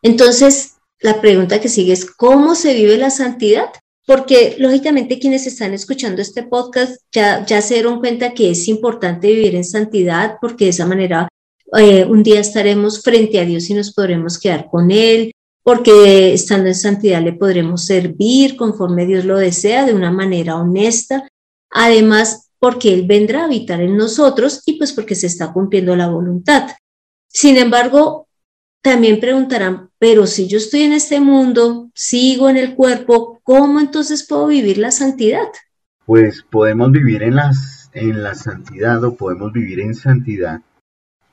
Entonces, 0.01 0.77
la 0.99 1.21
pregunta 1.21 1.61
que 1.61 1.69
sigue 1.69 1.93
es, 1.93 2.09
¿cómo 2.09 2.55
se 2.55 2.73
vive 2.73 2.97
la 2.97 3.11
santidad? 3.11 3.69
porque 4.05 4.55
lógicamente 4.57 5.19
quienes 5.19 5.47
están 5.47 5.73
escuchando 5.73 6.21
este 6.21 6.43
podcast 6.43 7.01
ya, 7.11 7.45
ya 7.45 7.61
se 7.61 7.75
dieron 7.75 7.99
cuenta 7.99 8.33
que 8.33 8.51
es 8.51 8.67
importante 8.67 9.27
vivir 9.27 9.55
en 9.55 9.63
santidad, 9.63 10.37
porque 10.41 10.65
de 10.65 10.71
esa 10.71 10.85
manera 10.85 11.27
eh, 11.77 12.05
un 12.05 12.23
día 12.23 12.39
estaremos 12.39 13.01
frente 13.01 13.39
a 13.39 13.45
Dios 13.45 13.69
y 13.69 13.73
nos 13.73 13.93
podremos 13.93 14.39
quedar 14.39 14.67
con 14.69 14.91
Él, 14.91 15.31
porque 15.63 16.33
estando 16.33 16.67
en 16.67 16.75
santidad 16.75 17.21
le 17.21 17.33
podremos 17.33 17.85
servir 17.85 18.57
conforme 18.57 19.05
Dios 19.05 19.25
lo 19.25 19.37
desea, 19.37 19.85
de 19.85 19.93
una 19.93 20.11
manera 20.11 20.57
honesta. 20.57 21.27
Además, 21.71 22.51
porque 22.59 22.93
Él 22.93 23.07
vendrá 23.07 23.41
a 23.41 23.45
habitar 23.45 23.81
en 23.81 23.97
nosotros 23.97 24.61
y 24.65 24.77
pues 24.77 24.93
porque 24.93 25.15
se 25.15 25.27
está 25.27 25.51
cumpliendo 25.51 25.95
la 25.95 26.07
voluntad. 26.07 26.69
Sin 27.27 27.57
embargo, 27.57 28.27
también 28.81 29.19
preguntarán, 29.19 29.89
pero 29.99 30.27
si 30.27 30.47
yo 30.47 30.57
estoy 30.57 30.81
en 30.81 30.93
este 30.93 31.19
mundo, 31.19 31.89
sigo 31.93 32.49
en 32.49 32.57
el 32.57 32.75
cuerpo, 32.75 33.39
¿cómo 33.43 33.79
entonces 33.79 34.27
puedo 34.27 34.47
vivir 34.47 34.77
la 34.77 34.91
santidad? 34.91 35.47
Pues 36.05 36.43
podemos 36.43 36.91
vivir 36.91 37.23
en, 37.23 37.35
las, 37.35 37.89
en 37.93 38.23
la 38.23 38.35
santidad 38.35 39.03
o 39.03 39.15
podemos 39.15 39.53
vivir 39.53 39.79
en 39.79 39.95
santidad 39.95 40.61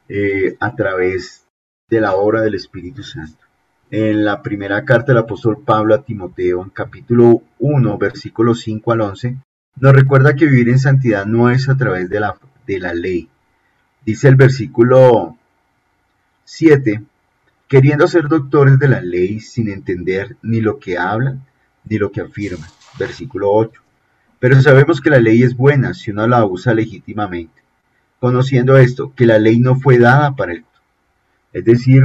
eh, 0.08 0.56
a 0.60 0.76
través 0.76 1.46
de 1.88 2.00
la 2.00 2.14
obra 2.14 2.42
del 2.42 2.54
Espíritu 2.54 3.02
Santo. 3.02 3.44
En 3.90 4.24
la 4.24 4.42
primera 4.42 4.84
carta 4.84 5.12
del 5.12 5.22
apóstol 5.22 5.62
Pablo 5.64 5.94
a 5.94 6.02
Timoteo, 6.02 6.62
en 6.62 6.70
capítulo 6.70 7.42
1, 7.58 7.98
versículos 7.98 8.60
5 8.60 8.92
al 8.92 9.00
11, 9.00 9.36
nos 9.80 9.92
recuerda 9.92 10.34
que 10.34 10.46
vivir 10.46 10.68
en 10.68 10.78
santidad 10.78 11.26
no 11.26 11.50
es 11.50 11.68
a 11.68 11.76
través 11.76 12.08
de 12.08 12.20
la, 12.20 12.36
de 12.66 12.78
la 12.78 12.94
ley. 12.94 13.28
Dice 14.04 14.28
el 14.28 14.36
versículo 14.36 15.36
7, 16.44 17.02
queriendo 17.68 18.08
ser 18.08 18.28
doctores 18.28 18.78
de 18.78 18.88
la 18.88 19.00
ley 19.00 19.40
sin 19.40 19.68
entender 19.68 20.36
ni 20.42 20.60
lo 20.60 20.78
que 20.78 20.98
hablan 20.98 21.44
ni 21.84 21.98
lo 21.98 22.10
que 22.10 22.20
afirman. 22.20 22.68
Versículo 22.98 23.52
8. 23.52 23.82
Pero 24.38 24.60
sabemos 24.62 25.00
que 25.00 25.10
la 25.10 25.18
ley 25.18 25.42
es 25.42 25.56
buena 25.56 25.94
si 25.94 26.10
uno 26.10 26.26
la 26.26 26.44
usa 26.44 26.74
legítimamente, 26.74 27.62
conociendo 28.20 28.76
esto, 28.76 29.12
que 29.14 29.26
la 29.26 29.38
ley 29.38 29.58
no 29.58 29.78
fue 29.78 29.98
dada 29.98 30.36
para 30.36 30.52
el... 30.52 30.64
Es 31.52 31.64
decir, 31.64 32.04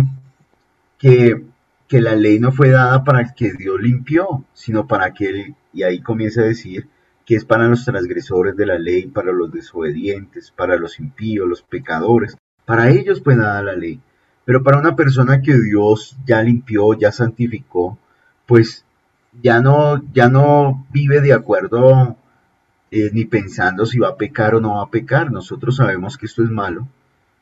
que, 0.97 1.43
que 1.87 2.01
la 2.01 2.15
ley 2.15 2.39
no 2.39 2.51
fue 2.51 2.69
dada 2.69 3.03
para 3.03 3.21
el 3.21 3.33
que 3.33 3.53
Dios 3.53 3.79
limpió, 3.79 4.45
sino 4.53 4.87
para 4.87 5.05
aquel, 5.05 5.53
y 5.73 5.83
ahí 5.83 6.01
comienza 6.01 6.41
a 6.41 6.45
decir, 6.45 6.87
que 7.25 7.35
es 7.35 7.45
para 7.45 7.67
los 7.67 7.85
transgresores 7.85 8.55
de 8.55 8.65
la 8.65 8.77
ley, 8.77 9.07
para 9.07 9.31
los 9.31 9.51
desobedientes, 9.51 10.51
para 10.51 10.77
los 10.77 10.99
impíos, 10.99 11.47
los 11.47 11.61
pecadores. 11.61 12.35
Para 12.65 12.89
ellos 12.89 13.21
fue 13.23 13.35
dada 13.35 13.61
la 13.61 13.75
ley 13.75 14.01
pero 14.45 14.63
para 14.63 14.79
una 14.79 14.95
persona 14.95 15.41
que 15.41 15.57
Dios 15.57 16.17
ya 16.25 16.41
limpió, 16.41 16.93
ya 16.93 17.11
santificó, 17.11 17.97
pues 18.45 18.85
ya 19.41 19.61
no, 19.61 20.03
ya 20.13 20.27
no 20.29 20.85
vive 20.91 21.21
de 21.21 21.33
acuerdo 21.33 22.17
eh, 22.91 23.09
ni 23.13 23.25
pensando 23.25 23.85
si 23.85 23.99
va 23.99 24.09
a 24.09 24.17
pecar 24.17 24.55
o 24.55 24.61
no 24.61 24.75
va 24.75 24.83
a 24.83 24.89
pecar. 24.89 25.31
Nosotros 25.31 25.77
sabemos 25.77 26.17
que 26.17 26.25
esto 26.25 26.43
es 26.43 26.49
malo. 26.49 26.87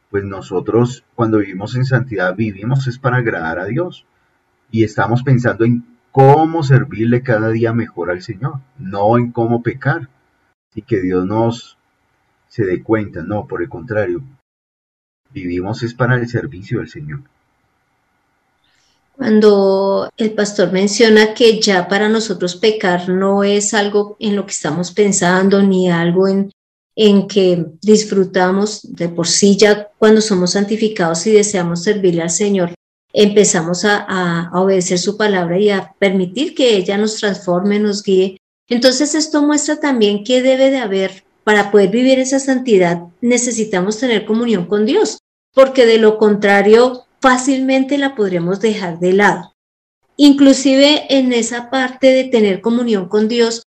Pues 0.10 0.24
nosotros 0.24 1.04
cuando 1.16 1.40
vivimos 1.40 1.76
en 1.76 1.86
santidad 1.86 2.36
vivimos 2.36 2.86
es 2.88 3.00
para 3.00 3.18
agradar 3.18 3.60
a 3.60 3.66
Dios. 3.66 4.06
Y 4.70 4.84
estamos 4.84 5.24
pensando 5.24 5.66
en 5.66 5.84
cómo 6.12 6.64
servirle 6.64 7.24
cada 7.24 7.50
día 7.50 7.74
mejor 7.74 8.12
al 8.12 8.22
Señor, 8.22 8.60
no 8.78 9.18
en 9.18 9.32
cómo 9.32 9.64
pecar. 9.64 10.10
Y 10.74 10.84
que 10.84 11.02
Dios 11.02 11.26
nos 11.26 11.78
se 12.48 12.66
dé 12.66 12.82
cuenta, 12.82 13.24
no, 13.24 13.46
por 13.48 13.62
el 13.62 13.70
contrario, 13.70 14.22
Vivimos 15.34 15.82
es 15.84 15.94
para 15.94 16.18
el 16.18 16.28
servicio 16.28 16.80
del 16.80 16.90
Señor. 16.90 17.22
Cuando 19.16 20.10
el 20.18 20.32
pastor 20.34 20.72
menciona 20.72 21.34
que 21.34 21.62
ya 21.62 21.88
para 21.88 22.10
nosotros 22.10 22.56
pecar 22.56 23.08
no 23.08 23.44
es 23.44 23.74
algo 23.74 24.18
en 24.20 24.36
lo 24.36 24.46
que 24.46 24.52
estamos 24.52 24.92
pensando 24.92 25.62
ni 25.62 25.90
algo 25.90 26.28
en, 26.28 26.52
en 26.96 27.28
que 27.28 27.66
disfrutamos 27.82 28.82
de 28.84 29.10
por 29.10 29.28
sí 29.28 29.58
ya 29.58 29.90
cuando 29.98 30.22
somos 30.22 30.52
santificados 30.52 31.28
y 31.28 31.32
deseamos 31.32 31.84
servirle 31.84 32.24
al 32.24 32.30
Señor, 32.30 32.74
empezamos 33.14 33.86
a, 33.86 34.50
obedecer 34.54 35.00
su 35.00 35.18
palabra 35.18 35.60
y 35.60 35.70
a 35.70 35.94
permitir 36.00 36.56
que 36.56 36.76
ella 36.76 36.98
nos 36.98 37.18
transforme, 37.18 37.80
nos 37.80 38.04
guíe. 38.04 38.38
Entonces 38.68 39.16
esto 39.16 39.42
muestra 39.42 39.80
también 39.80 40.24
que 40.24 40.42
debe 40.42 40.70
de 40.70 40.78
haber, 40.78 41.24
para 41.44 41.72
poder 41.72 41.90
vivir 41.90 42.20
esa 42.20 42.40
santidad, 42.40 43.02
necesitamos 43.20 43.98
tener 43.98 44.26
comunión 44.26 44.66
con 44.66 44.86
Dios 44.86 45.18
porque 45.54 45.86
de 45.86 45.98
lo 45.98 46.18
contrario 46.18 47.06
fácilmente 47.20 47.98
la 47.98 48.16
podremos 48.16 48.60
dejar 48.62 49.00
de 49.00 49.14
lado. 49.14 49.54
Inclusive 50.18 51.06
en 51.10 51.34
esa 51.34 51.70
parte 51.70 52.08
de 52.08 52.26
tener 52.26 52.62
comunión 52.62 53.08
con 53.08 53.28
Dios, 53.28 53.64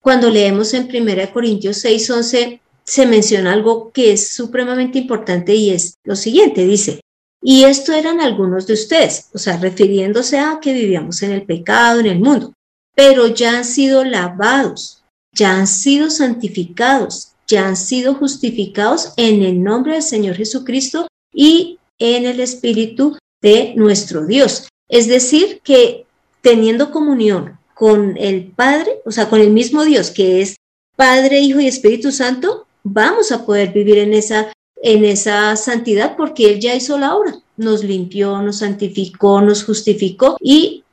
cuando 0.00 0.30
leemos 0.30 0.74
en 0.74 0.88
1 0.88 1.32
Corintios 1.32 1.84
6:11, 1.84 2.60
se 2.84 3.06
menciona 3.06 3.52
algo 3.52 3.90
que 3.90 4.12
es 4.12 4.28
supremamente 4.28 4.98
importante 4.98 5.54
y 5.54 5.70
es 5.70 5.96
lo 6.04 6.14
siguiente, 6.14 6.64
dice, 6.64 7.00
Y 7.48 7.62
esto 7.62 7.92
eran 7.92 8.20
algunos 8.20 8.66
de 8.66 8.74
ustedes, 8.74 9.28
o 9.32 9.38
sea, 9.38 9.56
refiriéndose 9.56 10.36
a 10.36 10.58
que 10.60 10.72
vivíamos 10.72 11.22
en 11.22 11.30
el 11.30 11.42
pecado, 11.46 12.00
en 12.00 12.06
el 12.06 12.18
mundo, 12.18 12.52
pero 12.92 13.28
ya 13.28 13.58
han 13.58 13.64
sido 13.64 14.02
lavados, 14.02 15.04
ya 15.32 15.56
han 15.56 15.68
sido 15.68 16.10
santificados, 16.10 17.34
ya 17.46 17.68
han 17.68 17.76
sido 17.76 18.14
justificados 18.14 19.12
en 19.16 19.44
el 19.44 19.62
nombre 19.62 19.92
del 19.92 20.02
Señor 20.02 20.34
Jesucristo 20.34 21.06
y 21.32 21.78
en 22.00 22.26
el 22.26 22.40
Espíritu 22.40 23.16
de 23.40 23.74
nuestro 23.76 24.26
Dios. 24.26 24.66
Es 24.88 25.06
decir, 25.06 25.60
que 25.62 26.04
teniendo 26.40 26.90
comunión 26.90 27.60
con 27.74 28.16
el 28.16 28.50
Padre, 28.50 28.90
o 29.04 29.12
sea, 29.12 29.30
con 29.30 29.40
el 29.40 29.50
mismo 29.50 29.84
Dios 29.84 30.10
que 30.10 30.42
es 30.42 30.56
Padre, 30.96 31.38
Hijo 31.38 31.60
y 31.60 31.68
Espíritu 31.68 32.10
Santo, 32.10 32.66
vamos 32.82 33.30
a 33.30 33.46
poder 33.46 33.72
vivir 33.72 33.98
en 33.98 34.14
esa 34.14 34.50
en 34.82 35.04
esa 35.04 35.56
santidad 35.56 36.16
porque 36.16 36.52
Él 36.52 36.60
ya 36.60 36.74
hizo 36.74 36.98
la 36.98 37.14
obra, 37.14 37.34
nos 37.56 37.82
limpió, 37.84 38.40
nos 38.42 38.58
santificó, 38.58 39.40
nos 39.40 39.64
justificó 39.64 40.36
y 40.40 40.84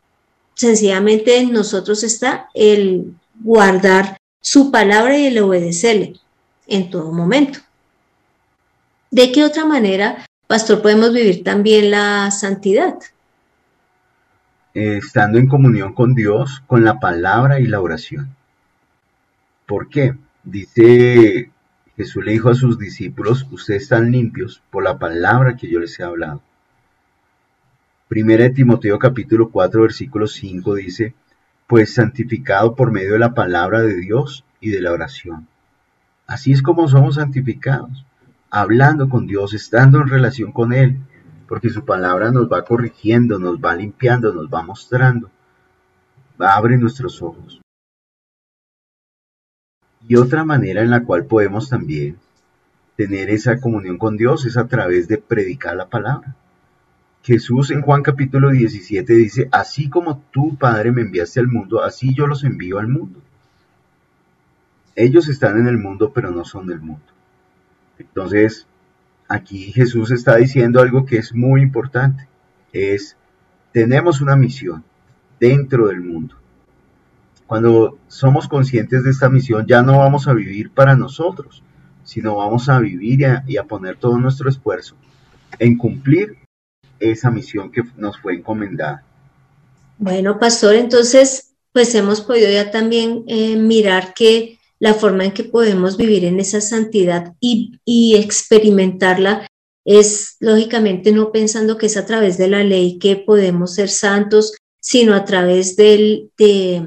sencillamente 0.53 1.37
en 1.37 1.51
nosotros 1.51 2.03
está 2.03 2.49
el 2.53 3.13
guardar 3.41 4.17
su 4.41 4.71
palabra 4.71 5.17
y 5.17 5.27
el 5.27 5.39
obedecerle 5.39 6.13
en 6.67 6.89
todo 6.89 7.11
momento. 7.11 7.59
¿De 9.11 9.31
qué 9.31 9.43
otra 9.43 9.65
manera, 9.65 10.25
pastor, 10.47 10.81
podemos 10.81 11.13
vivir 11.13 11.43
también 11.43 11.91
la 11.91 12.31
santidad? 12.31 12.95
Eh, 14.73 14.97
estando 14.97 15.37
en 15.37 15.47
comunión 15.47 15.93
con 15.93 16.15
Dios, 16.15 16.63
con 16.65 16.83
la 16.83 16.99
palabra 16.99 17.59
y 17.59 17.67
la 17.67 17.79
oración. 17.79 18.35
¿Por 19.67 19.87
qué? 19.87 20.15
Dice 20.43 21.51
Jesús 21.95 22.25
le 22.25 22.31
dijo 22.31 22.49
a 22.49 22.55
sus 22.55 22.79
discípulos, 22.79 23.47
ustedes 23.51 23.83
están 23.83 24.11
limpios 24.11 24.63
por 24.71 24.83
la 24.83 24.97
palabra 24.97 25.55
que 25.55 25.69
yo 25.69 25.79
les 25.79 25.99
he 25.99 26.03
hablado. 26.03 26.41
Primera 28.07 28.51
Timoteo 28.51 28.97
capítulo 28.97 29.49
4 29.49 29.81
versículo 29.81 30.27
5 30.27 30.75
dice, 30.75 31.13
pues 31.67 31.93
santificado 31.93 32.75
por 32.75 32.91
medio 32.91 33.13
de 33.13 33.19
la 33.19 33.33
palabra 33.33 33.81
de 33.81 33.95
Dios 33.95 34.43
y 34.59 34.69
de 34.69 34.81
la 34.81 34.91
oración. 34.91 35.47
Así 36.25 36.51
es 36.51 36.61
como 36.61 36.87
somos 36.87 37.15
santificados, 37.15 38.05
hablando 38.49 39.09
con 39.09 39.27
Dios, 39.27 39.53
estando 39.53 40.01
en 40.01 40.07
relación 40.07 40.51
con 40.51 40.73
Él, 40.73 40.97
porque 41.47 41.69
su 41.69 41.85
palabra 41.85 42.31
nos 42.31 42.51
va 42.51 42.65
corrigiendo, 42.65 43.39
nos 43.39 43.57
va 43.57 43.75
limpiando, 43.75 44.33
nos 44.33 44.47
va 44.47 44.63
mostrando, 44.63 45.29
abre 46.39 46.77
nuestros 46.77 47.21
ojos. 47.21 47.62
Y 50.07 50.15
otra 50.15 50.43
manera 50.43 50.81
en 50.81 50.89
la 50.89 51.03
cual 51.03 51.25
podemos 51.25 51.69
también 51.69 52.17
tener 52.95 53.29
esa 53.29 53.59
comunión 53.59 53.97
con 53.97 54.17
Dios 54.17 54.45
es 54.45 54.57
a 54.57 54.67
través 54.67 55.07
de 55.07 55.17
predicar 55.17 55.75
la 55.75 55.87
palabra. 55.89 56.35
Jesús 57.23 57.71
en 57.71 57.81
Juan 57.81 58.03
capítulo 58.03 58.49
17 58.49 59.13
dice, 59.13 59.47
así 59.51 59.89
como 59.89 60.21
tú, 60.31 60.57
Padre, 60.57 60.91
me 60.91 61.01
enviaste 61.01 61.39
al 61.39 61.47
mundo, 61.47 61.81
así 61.81 62.13
yo 62.13 62.27
los 62.27 62.43
envío 62.43 62.79
al 62.79 62.89
mundo. 62.89 63.21
Ellos 64.95 65.29
están 65.29 65.57
en 65.57 65.67
el 65.67 65.77
mundo, 65.77 66.11
pero 66.13 66.31
no 66.31 66.43
son 66.43 66.67
del 66.67 66.81
mundo. 66.81 67.05
Entonces, 67.97 68.67
aquí 69.27 69.71
Jesús 69.71 70.11
está 70.11 70.35
diciendo 70.35 70.81
algo 70.81 71.05
que 71.05 71.17
es 71.17 71.33
muy 71.33 71.61
importante. 71.61 72.27
Es, 72.73 73.15
tenemos 73.71 74.21
una 74.21 74.35
misión 74.35 74.83
dentro 75.39 75.87
del 75.87 76.01
mundo. 76.01 76.35
Cuando 77.53 77.99
somos 78.07 78.47
conscientes 78.47 79.03
de 79.03 79.11
esta 79.11 79.29
misión, 79.29 79.67
ya 79.67 79.83
no 79.83 79.99
vamos 79.99 80.27
a 80.27 80.33
vivir 80.33 80.71
para 80.71 80.95
nosotros, 80.95 81.61
sino 82.03 82.37
vamos 82.37 82.67
a 82.67 82.79
vivir 82.79 83.19
y 83.45 83.57
a, 83.57 83.63
poner 83.65 83.95
todo 83.97 84.17
nuestro 84.17 84.49
esfuerzo 84.49 84.95
en 85.59 85.77
cumplir 85.77 86.35
esa 86.99 87.29
misión 87.29 87.71
que 87.71 87.83
nos 87.95 88.17
fue 88.17 88.33
encomendada. 88.33 89.03
Bueno, 89.99 90.39
pastor, 90.39 90.73
entonces, 90.73 91.53
pues 91.71 91.93
hemos 91.93 92.21
podido 92.21 92.49
ya 92.49 92.71
también 92.71 93.23
eh, 93.27 93.55
mirar 93.55 94.15
que 94.15 94.57
la 94.79 94.95
forma 94.95 95.25
en 95.25 95.33
que 95.33 95.43
podemos 95.43 95.95
vivir 95.95 96.25
en 96.25 96.39
esa 96.39 96.59
santidad 96.59 97.35
y, 97.39 97.79
y, 97.85 98.15
experimentarla 98.15 99.45
es 99.85 100.37
lógicamente 100.39 101.11
no 101.11 101.31
pensando 101.31 101.77
que 101.77 101.85
es 101.85 101.97
a 101.97 102.07
través 102.07 102.39
de 102.39 102.47
la 102.47 102.63
ley 102.63 102.97
que 102.97 103.15
podemos 103.15 103.75
ser 103.75 103.89
santos, 103.89 104.55
sino 104.79 105.13
a 105.13 105.23
través 105.23 105.75
del, 105.75 106.31
de, 106.35 106.83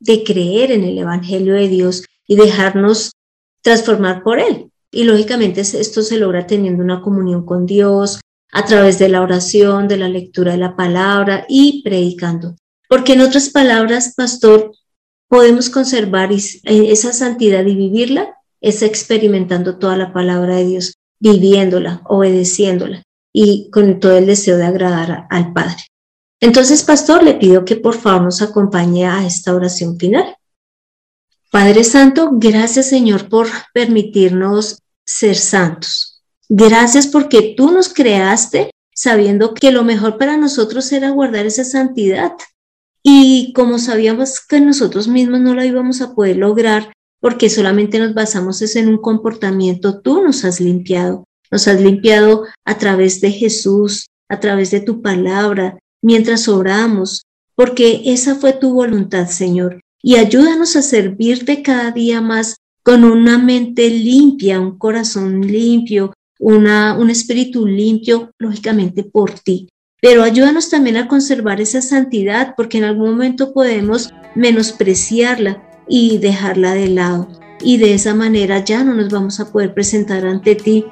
de 0.00 0.24
creer 0.24 0.72
en 0.72 0.84
el 0.84 0.98
Evangelio 0.98 1.54
de 1.54 1.68
Dios 1.68 2.04
y 2.26 2.36
dejarnos 2.36 3.12
transformar 3.62 4.22
por 4.22 4.38
Él. 4.38 4.70
Y 4.90 5.04
lógicamente 5.04 5.60
esto 5.60 6.02
se 6.02 6.18
logra 6.18 6.46
teniendo 6.46 6.82
una 6.82 7.02
comunión 7.02 7.44
con 7.44 7.66
Dios 7.66 8.20
a 8.52 8.64
través 8.64 8.98
de 8.98 9.08
la 9.08 9.20
oración, 9.20 9.88
de 9.88 9.98
la 9.98 10.08
lectura 10.08 10.52
de 10.52 10.58
la 10.58 10.76
palabra 10.76 11.44
y 11.48 11.82
predicando. 11.82 12.56
Porque 12.88 13.12
en 13.12 13.20
otras 13.20 13.50
palabras, 13.50 14.14
pastor, 14.16 14.72
podemos 15.28 15.68
conservar 15.68 16.32
eh, 16.32 16.60
esa 16.64 17.12
santidad 17.12 17.64
y 17.66 17.74
vivirla 17.74 18.34
es 18.60 18.82
experimentando 18.82 19.78
toda 19.78 19.96
la 19.96 20.12
palabra 20.12 20.56
de 20.56 20.66
Dios, 20.66 20.94
viviéndola, 21.20 22.02
obedeciéndola 22.06 23.02
y 23.32 23.70
con 23.70 24.00
todo 24.00 24.16
el 24.16 24.26
deseo 24.26 24.56
de 24.56 24.66
agradar 24.66 25.26
al 25.30 25.52
Padre. 25.52 25.84
Entonces, 26.40 26.82
pastor, 26.82 27.22
le 27.22 27.34
pido 27.34 27.64
que 27.64 27.76
por 27.76 27.96
favor 27.96 28.22
nos 28.22 28.42
acompañe 28.42 29.06
a 29.06 29.26
esta 29.26 29.54
oración 29.54 29.98
final. 29.98 30.36
Padre 31.50 31.82
Santo, 31.82 32.30
gracias 32.32 32.90
Señor 32.90 33.28
por 33.28 33.48
permitirnos 33.72 34.82
ser 35.04 35.36
santos. 35.36 36.22
Gracias 36.48 37.06
porque 37.06 37.54
tú 37.56 37.70
nos 37.70 37.92
creaste 37.92 38.70
sabiendo 38.94 39.54
que 39.54 39.70
lo 39.70 39.84
mejor 39.84 40.18
para 40.18 40.36
nosotros 40.36 40.90
era 40.92 41.10
guardar 41.10 41.46
esa 41.46 41.64
santidad. 41.64 42.32
Y 43.02 43.52
como 43.54 43.78
sabíamos 43.78 44.40
que 44.46 44.60
nosotros 44.60 45.08
mismos 45.08 45.40
no 45.40 45.54
la 45.54 45.64
íbamos 45.64 46.00
a 46.02 46.14
poder 46.14 46.36
lograr 46.36 46.92
porque 47.20 47.48
solamente 47.48 47.98
nos 47.98 48.14
basamos 48.14 48.60
en 48.76 48.88
un 48.88 48.98
comportamiento, 48.98 50.00
tú 50.00 50.22
nos 50.22 50.44
has 50.44 50.60
limpiado. 50.60 51.24
Nos 51.50 51.66
has 51.66 51.80
limpiado 51.80 52.44
a 52.64 52.76
través 52.76 53.20
de 53.20 53.30
Jesús, 53.30 54.08
a 54.28 54.38
través 54.38 54.70
de 54.70 54.80
tu 54.80 55.00
palabra, 55.00 55.78
mientras 56.02 56.48
oramos, 56.48 57.24
porque 57.54 58.02
esa 58.06 58.36
fue 58.36 58.52
tu 58.52 58.72
voluntad, 58.72 59.28
Señor. 59.28 59.80
Y 60.02 60.16
ayúdanos 60.16 60.76
a 60.76 60.82
servirte 60.82 61.62
cada 61.62 61.90
día 61.90 62.20
más 62.20 62.56
con 62.82 63.04
una 63.04 63.38
mente 63.38 63.90
limpia, 63.90 64.60
un 64.60 64.78
corazón 64.78 65.40
limpio, 65.46 66.14
una, 66.38 66.96
un 66.96 67.10
espíritu 67.10 67.66
limpio, 67.66 68.30
lógicamente 68.38 69.02
por 69.02 69.32
ti. 69.32 69.68
Pero 70.00 70.22
ayúdanos 70.22 70.70
también 70.70 70.96
a 70.96 71.08
conservar 71.08 71.60
esa 71.60 71.82
santidad, 71.82 72.54
porque 72.56 72.78
en 72.78 72.84
algún 72.84 73.10
momento 73.10 73.52
podemos 73.52 74.10
menospreciarla 74.36 75.62
y 75.88 76.18
dejarla 76.18 76.74
de 76.74 76.88
lado. 76.88 77.28
Y 77.60 77.78
de 77.78 77.94
esa 77.94 78.14
manera 78.14 78.64
ya 78.64 78.84
no 78.84 78.94
nos 78.94 79.10
vamos 79.10 79.40
a 79.40 79.50
poder 79.50 79.74
presentar 79.74 80.24
ante 80.24 80.54
ti 80.54 80.84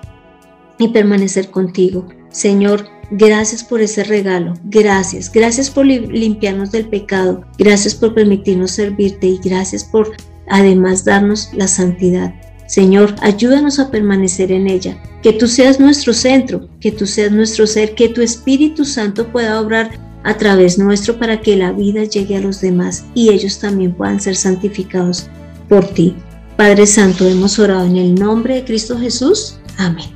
y 0.78 0.88
permanecer 0.88 1.50
contigo. 1.50 2.08
Señor, 2.28 2.88
Gracias 3.10 3.62
por 3.62 3.80
ese 3.80 4.04
regalo. 4.04 4.54
Gracias. 4.64 5.30
Gracias 5.30 5.70
por 5.70 5.86
limpiarnos 5.86 6.72
del 6.72 6.88
pecado. 6.88 7.44
Gracias 7.58 7.94
por 7.94 8.14
permitirnos 8.14 8.72
servirte 8.72 9.26
y 9.26 9.38
gracias 9.38 9.84
por 9.84 10.12
además 10.48 11.04
darnos 11.04 11.50
la 11.52 11.68
santidad. 11.68 12.34
Señor, 12.66 13.14
ayúdanos 13.20 13.78
a 13.78 13.90
permanecer 13.90 14.50
en 14.50 14.68
ella. 14.68 15.00
Que 15.22 15.32
tú 15.32 15.46
seas 15.46 15.78
nuestro 15.78 16.12
centro, 16.12 16.68
que 16.80 16.90
tú 16.90 17.06
seas 17.06 17.30
nuestro 17.30 17.66
ser, 17.66 17.94
que 17.94 18.08
tu 18.08 18.22
Espíritu 18.22 18.84
Santo 18.84 19.30
pueda 19.30 19.60
obrar 19.60 19.90
a 20.24 20.36
través 20.36 20.76
nuestro 20.76 21.18
para 21.18 21.40
que 21.40 21.56
la 21.56 21.70
vida 21.70 22.02
llegue 22.02 22.36
a 22.36 22.40
los 22.40 22.60
demás 22.60 23.04
y 23.14 23.30
ellos 23.30 23.60
también 23.60 23.94
puedan 23.94 24.20
ser 24.20 24.34
santificados 24.34 25.28
por 25.68 25.86
ti. 25.86 26.16
Padre 26.56 26.86
Santo, 26.86 27.28
hemos 27.28 27.58
orado 27.58 27.86
en 27.86 27.96
el 27.96 28.14
nombre 28.16 28.56
de 28.56 28.64
Cristo 28.64 28.98
Jesús. 28.98 29.58
Amén. 29.78 30.15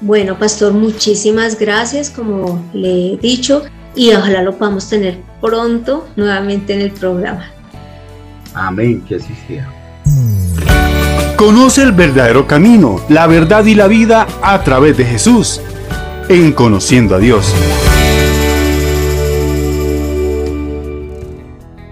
Bueno, 0.01 0.39
Pastor, 0.39 0.73
muchísimas 0.73 1.59
gracias, 1.59 2.09
como 2.09 2.65
le 2.73 3.13
he 3.13 3.17
dicho, 3.17 3.63
y 3.95 4.13
ojalá 4.13 4.41
lo 4.41 4.57
podamos 4.57 4.89
tener 4.89 5.19
pronto 5.41 6.07
nuevamente 6.15 6.73
en 6.73 6.81
el 6.81 6.91
programa. 6.91 7.54
Amén, 8.55 9.03
que 9.07 9.15
así 9.15 9.33
sea. 9.47 9.69
Conoce 11.35 11.83
el 11.83 11.91
verdadero 11.91 12.47
camino, 12.47 13.01
la 13.09 13.27
verdad 13.27 13.65
y 13.65 13.75
la 13.75 13.87
vida 13.87 14.25
a 14.41 14.63
través 14.63 14.97
de 14.97 15.03
Jesús, 15.03 15.59
en 16.29 16.53
Conociendo 16.53 17.15
a 17.15 17.19
Dios. 17.19 17.53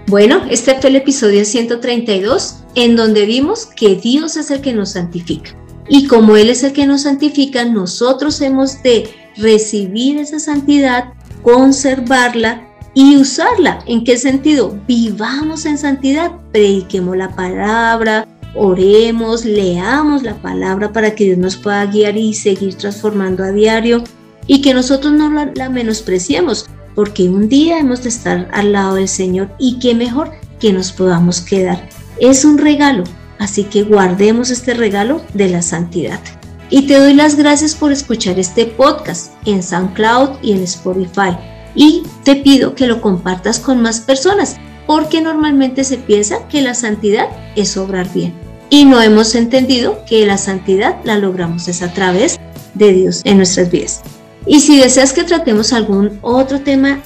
Bueno, 0.06 0.42
este 0.48 0.80
fue 0.80 0.90
el 0.90 0.96
episodio 0.96 1.44
132 1.44 2.56
en 2.74 2.96
donde 2.96 3.26
vimos 3.26 3.66
que 3.66 3.96
Dios 3.96 4.36
es 4.36 4.50
el 4.50 4.60
que 4.60 4.72
nos 4.72 4.92
santifica. 4.92 5.50
Y 5.88 6.06
como 6.06 6.36
Él 6.36 6.48
es 6.48 6.62
el 6.62 6.72
que 6.72 6.86
nos 6.86 7.02
santifica, 7.02 7.64
nosotros 7.64 8.40
hemos 8.40 8.82
de 8.82 9.10
recibir 9.36 10.18
esa 10.18 10.38
santidad, 10.38 11.12
conservarla 11.42 12.73
y 12.94 13.16
usarla. 13.16 13.80
¿En 13.86 14.04
qué 14.04 14.16
sentido? 14.16 14.78
Vivamos 14.86 15.66
en 15.66 15.76
santidad, 15.76 16.32
prediquemos 16.52 17.16
la 17.16 17.34
palabra, 17.34 18.26
oremos, 18.54 19.44
leamos 19.44 20.22
la 20.22 20.36
palabra 20.36 20.92
para 20.92 21.14
que 21.14 21.24
Dios 21.24 21.38
nos 21.38 21.56
pueda 21.56 21.84
guiar 21.86 22.16
y 22.16 22.34
seguir 22.34 22.74
transformando 22.76 23.44
a 23.44 23.50
diario 23.50 24.04
y 24.46 24.62
que 24.62 24.74
nosotros 24.74 25.12
no 25.12 25.30
la, 25.54 25.68
menospreciemos, 25.68 26.66
porque 26.94 27.28
un 27.28 27.48
día 27.48 27.78
hemos 27.78 28.02
de 28.02 28.10
estar 28.10 28.48
al 28.52 28.72
lado 28.72 28.96
del 28.96 29.08
Señor 29.08 29.50
y 29.58 29.78
qué 29.78 29.94
mejor 29.94 30.30
que 30.60 30.72
nos 30.72 30.92
podamos 30.92 31.40
quedar. 31.40 31.88
Es 32.20 32.44
un 32.44 32.58
regalo, 32.58 33.04
así 33.38 33.64
que 33.64 33.82
guardemos 33.82 34.50
este 34.50 34.74
regalo 34.74 35.20
de 35.34 35.48
la 35.48 35.62
santidad. 35.62 36.20
Y 36.70 36.86
te 36.86 36.98
doy 36.98 37.14
las 37.14 37.36
gracias 37.36 37.74
por 37.74 37.92
escuchar 37.92 38.38
este 38.38 38.66
podcast 38.66 39.32
en 39.44 39.62
SoundCloud 39.62 40.42
y 40.42 40.52
en 40.52 40.62
Spotify. 40.62 41.36
Y 41.74 42.04
te 42.22 42.36
pido 42.36 42.74
que 42.74 42.86
lo 42.86 43.00
compartas 43.00 43.58
con 43.58 43.82
más 43.82 44.00
personas, 44.00 44.56
porque 44.86 45.20
normalmente 45.20 45.84
se 45.84 45.96
piensa 45.96 46.46
que 46.48 46.62
la 46.62 46.74
santidad 46.74 47.28
es 47.56 47.76
obrar 47.76 48.12
bien. 48.12 48.34
Y 48.70 48.84
no 48.84 49.00
hemos 49.00 49.34
entendido 49.34 50.04
que 50.06 50.24
la 50.26 50.38
santidad 50.38 50.96
la 51.04 51.18
logramos 51.18 51.68
es 51.68 51.82
a 51.82 51.92
través 51.92 52.38
de 52.74 52.92
Dios 52.92 53.22
en 53.24 53.38
nuestras 53.38 53.70
vidas. 53.70 54.02
Y 54.46 54.60
si 54.60 54.78
deseas 54.78 55.12
que 55.12 55.24
tratemos 55.24 55.72
algún 55.72 56.18
otro 56.22 56.60
tema, 56.60 57.00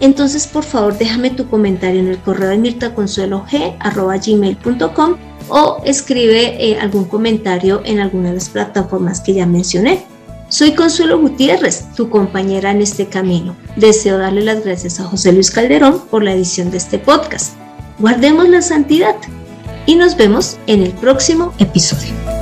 entonces 0.00 0.46
por 0.46 0.64
favor 0.64 0.96
déjame 0.96 1.30
tu 1.30 1.48
comentario 1.48 2.00
en 2.00 2.08
el 2.08 2.18
correo 2.18 2.50
de 2.50 2.58
mirtaconsuelog.gmail.com 2.58 5.16
o 5.48 5.82
escribe 5.84 6.64
eh, 6.64 6.78
algún 6.80 7.04
comentario 7.04 7.82
en 7.84 8.00
alguna 8.00 8.30
de 8.30 8.36
las 8.36 8.48
plataformas 8.48 9.20
que 9.20 9.34
ya 9.34 9.44
mencioné. 9.46 10.06
Soy 10.50 10.74
Consuelo 10.74 11.20
Gutiérrez, 11.20 11.94
tu 11.94 12.10
compañera 12.10 12.72
en 12.72 12.82
este 12.82 13.06
camino. 13.06 13.54
Deseo 13.76 14.18
darle 14.18 14.42
las 14.42 14.64
gracias 14.64 14.98
a 14.98 15.04
José 15.04 15.32
Luis 15.32 15.48
Calderón 15.48 16.00
por 16.10 16.24
la 16.24 16.32
edición 16.32 16.72
de 16.72 16.78
este 16.78 16.98
podcast. 16.98 17.54
Guardemos 18.00 18.48
la 18.48 18.60
santidad 18.60 19.14
y 19.86 19.94
nos 19.94 20.16
vemos 20.16 20.58
en 20.66 20.82
el 20.82 20.90
próximo 20.90 21.54
episodio. 21.60 22.39